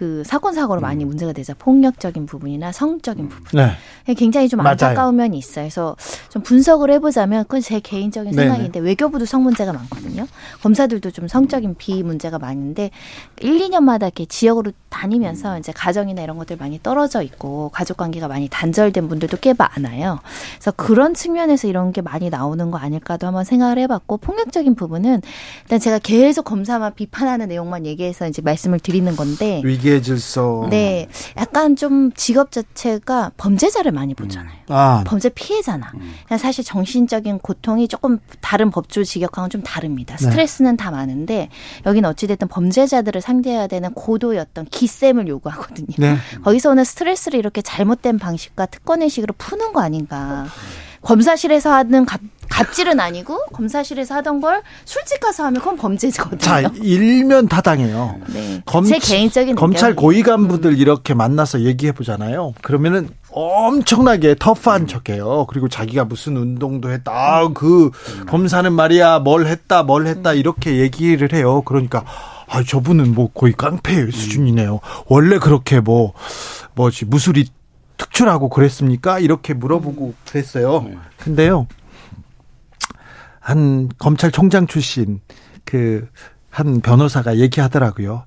[0.00, 1.08] 그 사건 사고로 많이 음.
[1.08, 1.52] 문제가 되죠.
[1.58, 3.44] 폭력적인 부분이나 성적인 부분.
[3.52, 4.14] 네.
[4.14, 4.60] 굉장히 좀.
[4.60, 5.64] 안타까운 면이 있어요.
[5.64, 5.94] 그래서
[6.30, 8.86] 좀 분석을 해보자면 그건 제 개인적인 생각인데 네네.
[8.86, 10.26] 외교부도 성 문제가 많거든요.
[10.62, 12.90] 검사들도 좀 성적인 비 문제가 많은데
[13.40, 15.58] 1, 2년마다 이렇게 지역으로 다니면서 음.
[15.58, 20.20] 이제 가정이나 이런 것들 많이 떨어져 있고 가족 관계가 많이 단절된 분들도 꽤 많아요.
[20.54, 25.20] 그래서 그런 측면에서 이런 게 많이 나오는 거 아닐까도 한번 생각을 해봤고 폭력적인 부분은
[25.64, 30.68] 일단 제가 계속 검사만 비판하는 내용만 얘기해서 이제 말씀을 드리는 건데 위계 질서.
[30.70, 34.52] 네, 약간 좀 직업 자체가 범죄자를 많이 보잖아요.
[34.52, 34.72] 음.
[34.72, 35.02] 아.
[35.04, 35.90] 범죄 피해자나.
[35.94, 36.38] 음.
[36.38, 40.16] 사실 정신적인 고통이 조금 다른 법조 직역하고는 좀 다릅니다.
[40.16, 40.24] 네.
[40.24, 40.76] 스트레스는 네.
[40.76, 41.48] 다 많은데
[41.86, 45.96] 여기는 어찌됐든 범죄자들을 상대해야 되는 고도의 어떤 기쌤을 요구하거든요.
[45.98, 46.16] 네.
[46.44, 50.46] 거기서 오는 스트레스를 이렇게 잘못된 방식과 특권의식으로 푸는 거 아닌가.
[51.02, 52.20] 검사실에서 하는 갑,
[52.50, 56.38] 갑질은 아니고 검사실에서 하던 걸 술집 가서 하면 그건 범죄거든요.
[56.38, 58.20] 자, 일면 타당해요.
[58.32, 58.62] 네.
[58.66, 60.76] 검, 제 개인적인 검찰 고위 간부들 음.
[60.76, 62.52] 이렇게 만나서 얘기해 보잖아요.
[62.60, 65.46] 그러면은 엄청나게 터프한 척해요.
[65.48, 67.12] 그리고 자기가 무슨 운동도 했다.
[67.12, 67.90] 아, 그
[68.26, 71.62] 검사는 말이야 뭘 했다, 뭘 했다 이렇게 얘기를 해요.
[71.62, 72.04] 그러니까
[72.48, 74.80] 아, 저분은 뭐 거의 깡패 수준이네요.
[75.06, 76.12] 원래 그렇게 뭐
[76.74, 77.48] 뭐지 무술이
[77.96, 79.18] 특출하고 그랬습니까?
[79.18, 80.84] 이렇게 물어보고 그랬어요.
[80.86, 80.96] 네.
[81.18, 81.68] 근데요.
[83.50, 85.20] 한 검찰총장 출신
[85.64, 86.08] 그
[86.50, 88.24] 한 변호사가 얘기하더라고요.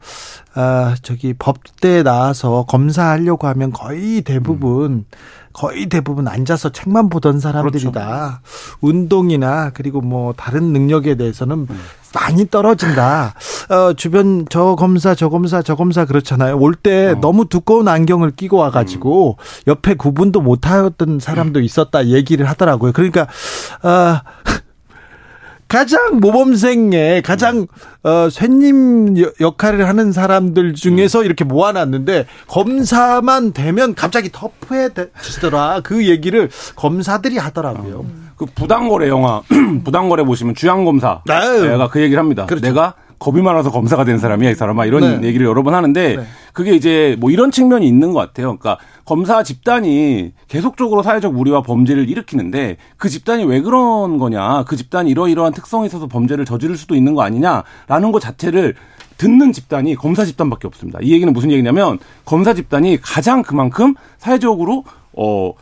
[0.56, 5.06] 아, 저기 법대에 나와서 검사하려고 하면 거의 대부분
[5.52, 7.92] 거의 대부분 앉아서 책만 보던 사람들이다.
[7.92, 8.78] 그렇죠.
[8.82, 11.80] 운동이나 그리고 뭐 다른 능력에 대해서는 음.
[12.16, 13.36] 많이 떨어진다.
[13.70, 16.58] 어, 주변 저 검사, 저 검사, 저 검사 그렇잖아요.
[16.58, 17.20] 올때 어.
[17.20, 19.44] 너무 두꺼운 안경을 끼고 와가지고 음.
[19.68, 22.94] 옆에 구분도 못하였던 사람도 있었다 얘기를 하더라고요.
[22.94, 23.28] 그러니까,
[23.84, 24.22] 어,
[25.74, 27.66] 가장 모범생의 가장
[28.04, 31.26] 어 쇠님 역할을 하는 사람들 중에서 음.
[31.26, 38.02] 이렇게 모아놨는데 검사만 되면 갑자기 터프해지더라 그 얘기를 검사들이 하더라고요.
[38.02, 38.24] 어.
[38.36, 39.42] 그 부당거래 영화
[39.84, 42.46] 부당거래 보시면 주양검사 내가 그 얘기를 합니다.
[42.46, 42.64] 그렇죠.
[42.68, 42.94] 내가
[43.24, 45.28] 겁이 많아서 검사가 된 사람이야 이 사람아 이런 네.
[45.28, 46.24] 얘기를 여러 번 하는데 네.
[46.52, 48.58] 그게 이제 뭐 이런 측면이 있는 것 같아요.
[48.58, 55.10] 그러니까 검사 집단이 계속적으로 사회적 무리와 범죄를 일으키는데 그 집단이 왜 그런 거냐 그 집단이
[55.10, 58.76] 이러이러한 특성이 있어서 범죄를 저지를 수도 있는 거 아니냐라는 것 자체를
[59.18, 61.00] 듣는 집단이 검사 집단밖에 없습니다.
[61.02, 65.54] 이 얘기는 무슨 얘기냐면 검사 집단이 가장 그만큼 사회적으로 어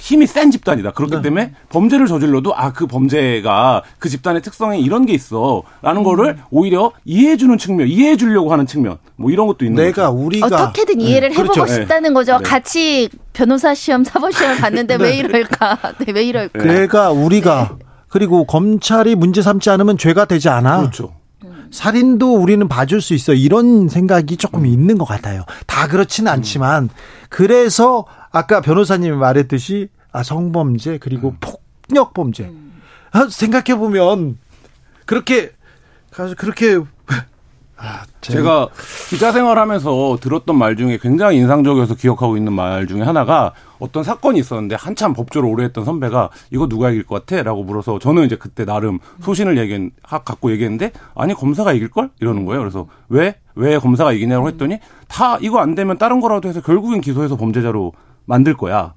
[0.00, 0.92] 힘이 센 집단이다.
[0.92, 1.22] 그렇기 네.
[1.22, 6.02] 때문에 범죄를 저질러도 아 그 범죄가 그 집단의 특성에 이런 게 있어라는 음.
[6.04, 10.24] 거를 오히려 이해해주는 측면, 이해해주려고 하는 측면, 뭐 이런 것도 있는 내가 거죠.
[10.24, 11.34] 우리가 어떻게든 이해를 네.
[11.34, 11.72] 해보고 그렇죠.
[11.72, 12.38] 싶다는 거죠.
[12.38, 12.42] 네.
[12.44, 15.16] 같이 변호사 시험, 사법 시험을 봤는데 왜 네.
[15.18, 15.78] 이럴까?
[16.06, 16.62] 네, 왜 이럴까?
[16.62, 17.84] 내가 우리가 네.
[18.08, 20.78] 그리고 검찰이 문제 삼지 않으면 죄가 되지 않아.
[20.78, 21.12] 그렇죠.
[21.70, 23.34] 살인도 우리는 봐줄 수 있어.
[23.34, 25.44] 이런 생각이 조금 있는 것 같아요.
[25.66, 26.88] 다 그렇지는 않지만
[27.28, 31.36] 그래서 아까 변호사님이 말했듯이 아 성범죄 그리고 음.
[31.88, 32.44] 폭력 범죄.
[32.44, 32.80] 음.
[33.12, 34.38] 아, 생각해 보면
[35.06, 35.52] 그렇게
[36.36, 36.80] 그렇게
[37.80, 38.68] 아, 제가
[39.08, 44.74] 기자 생활하면서 들었던 말 중에 굉장히 인상적이어서 기억하고 있는 말 중에 하나가 어떤 사건이 있었는데
[44.74, 48.98] 한참 법조를 오래 했던 선배가 이거 누가 이길 것 같아?라고 물어서 저는 이제 그때 나름
[49.22, 52.60] 소신을 얘기 갖고 얘기했는데 아니 검사가 이길 걸 이러는 거예요.
[52.60, 57.36] 그래서 왜 왜 검사가 이기냐고 했더니 다 이거 안 되면 다른 거라도 해서 결국엔 기소해서
[57.36, 57.92] 범죄자로
[58.24, 58.94] 만들 거야.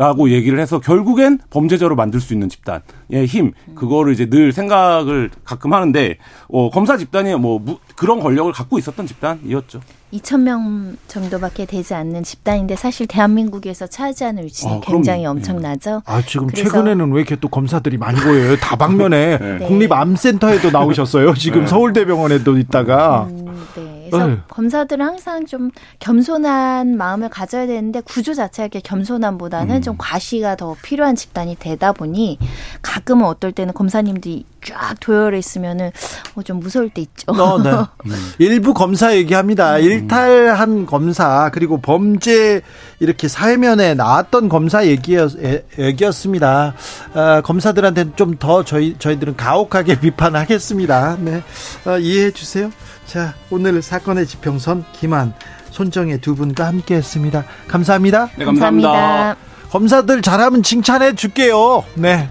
[0.00, 5.74] 라고 얘기를 해서 결국엔 범죄자로 만들 수 있는 집단의 힘 그거를 이제 늘 생각을 가끔
[5.74, 6.16] 하는데
[6.48, 9.82] 어, 검사 집단이 뭐 무, 그런 권력을 갖고 있었던 집단이었죠.
[10.14, 16.00] 2천 명 정도밖에 되지 않는 집단인데 사실 대한민국에서 차지하는 위치는 아, 굉장히 엄청나죠.
[16.06, 18.56] 아 지금 최근에는 왜 이렇게 또 검사들이 많이 보여요?
[18.56, 19.66] 다방면에 네.
[19.66, 21.34] 국립암센터에도 나오셨어요.
[21.34, 21.66] 지금 네.
[21.66, 23.28] 서울대병원에도 있다가.
[23.30, 23.89] 음, 네.
[24.10, 24.38] 그래서 네.
[24.48, 29.82] 검사들은 항상 좀 겸손한 마음을 가져야 되는데 구조 자체가 이렇게 겸손함보다는 음.
[29.82, 32.38] 좀 과시가 더 필요한 집단이 되다 보니
[32.82, 35.90] 가끔은 어떨 때는 검사님들이 쫙 도열해 있으면은
[36.34, 37.32] 어, 좀 무서울 때 있죠.
[37.32, 37.70] 어, 네.
[38.06, 38.32] 음.
[38.38, 39.76] 일부 검사 얘기합니다.
[39.76, 39.82] 음.
[39.82, 42.60] 일탈한 검사 그리고 범죄
[42.98, 45.32] 이렇게 사회면에 나왔던 검사 얘기였,
[45.78, 46.74] 얘기였습니다.
[47.14, 51.16] 어, 검사들한테는 좀더 저희 저희들은 가혹하게 비판하겠습니다.
[51.20, 51.42] 네,
[51.86, 52.70] 어, 이해해 주세요.
[53.10, 55.34] 자, 오늘 사건의 지평선 김한
[55.72, 57.42] 손정혜 두 분과 함께 했습니다.
[57.66, 58.28] 감사합니다.
[58.36, 58.88] 네, 감사합니다.
[58.88, 59.36] 감사합니다.
[59.70, 61.82] 검사들 잘하면 칭찬해 줄게요.
[61.94, 62.30] 네.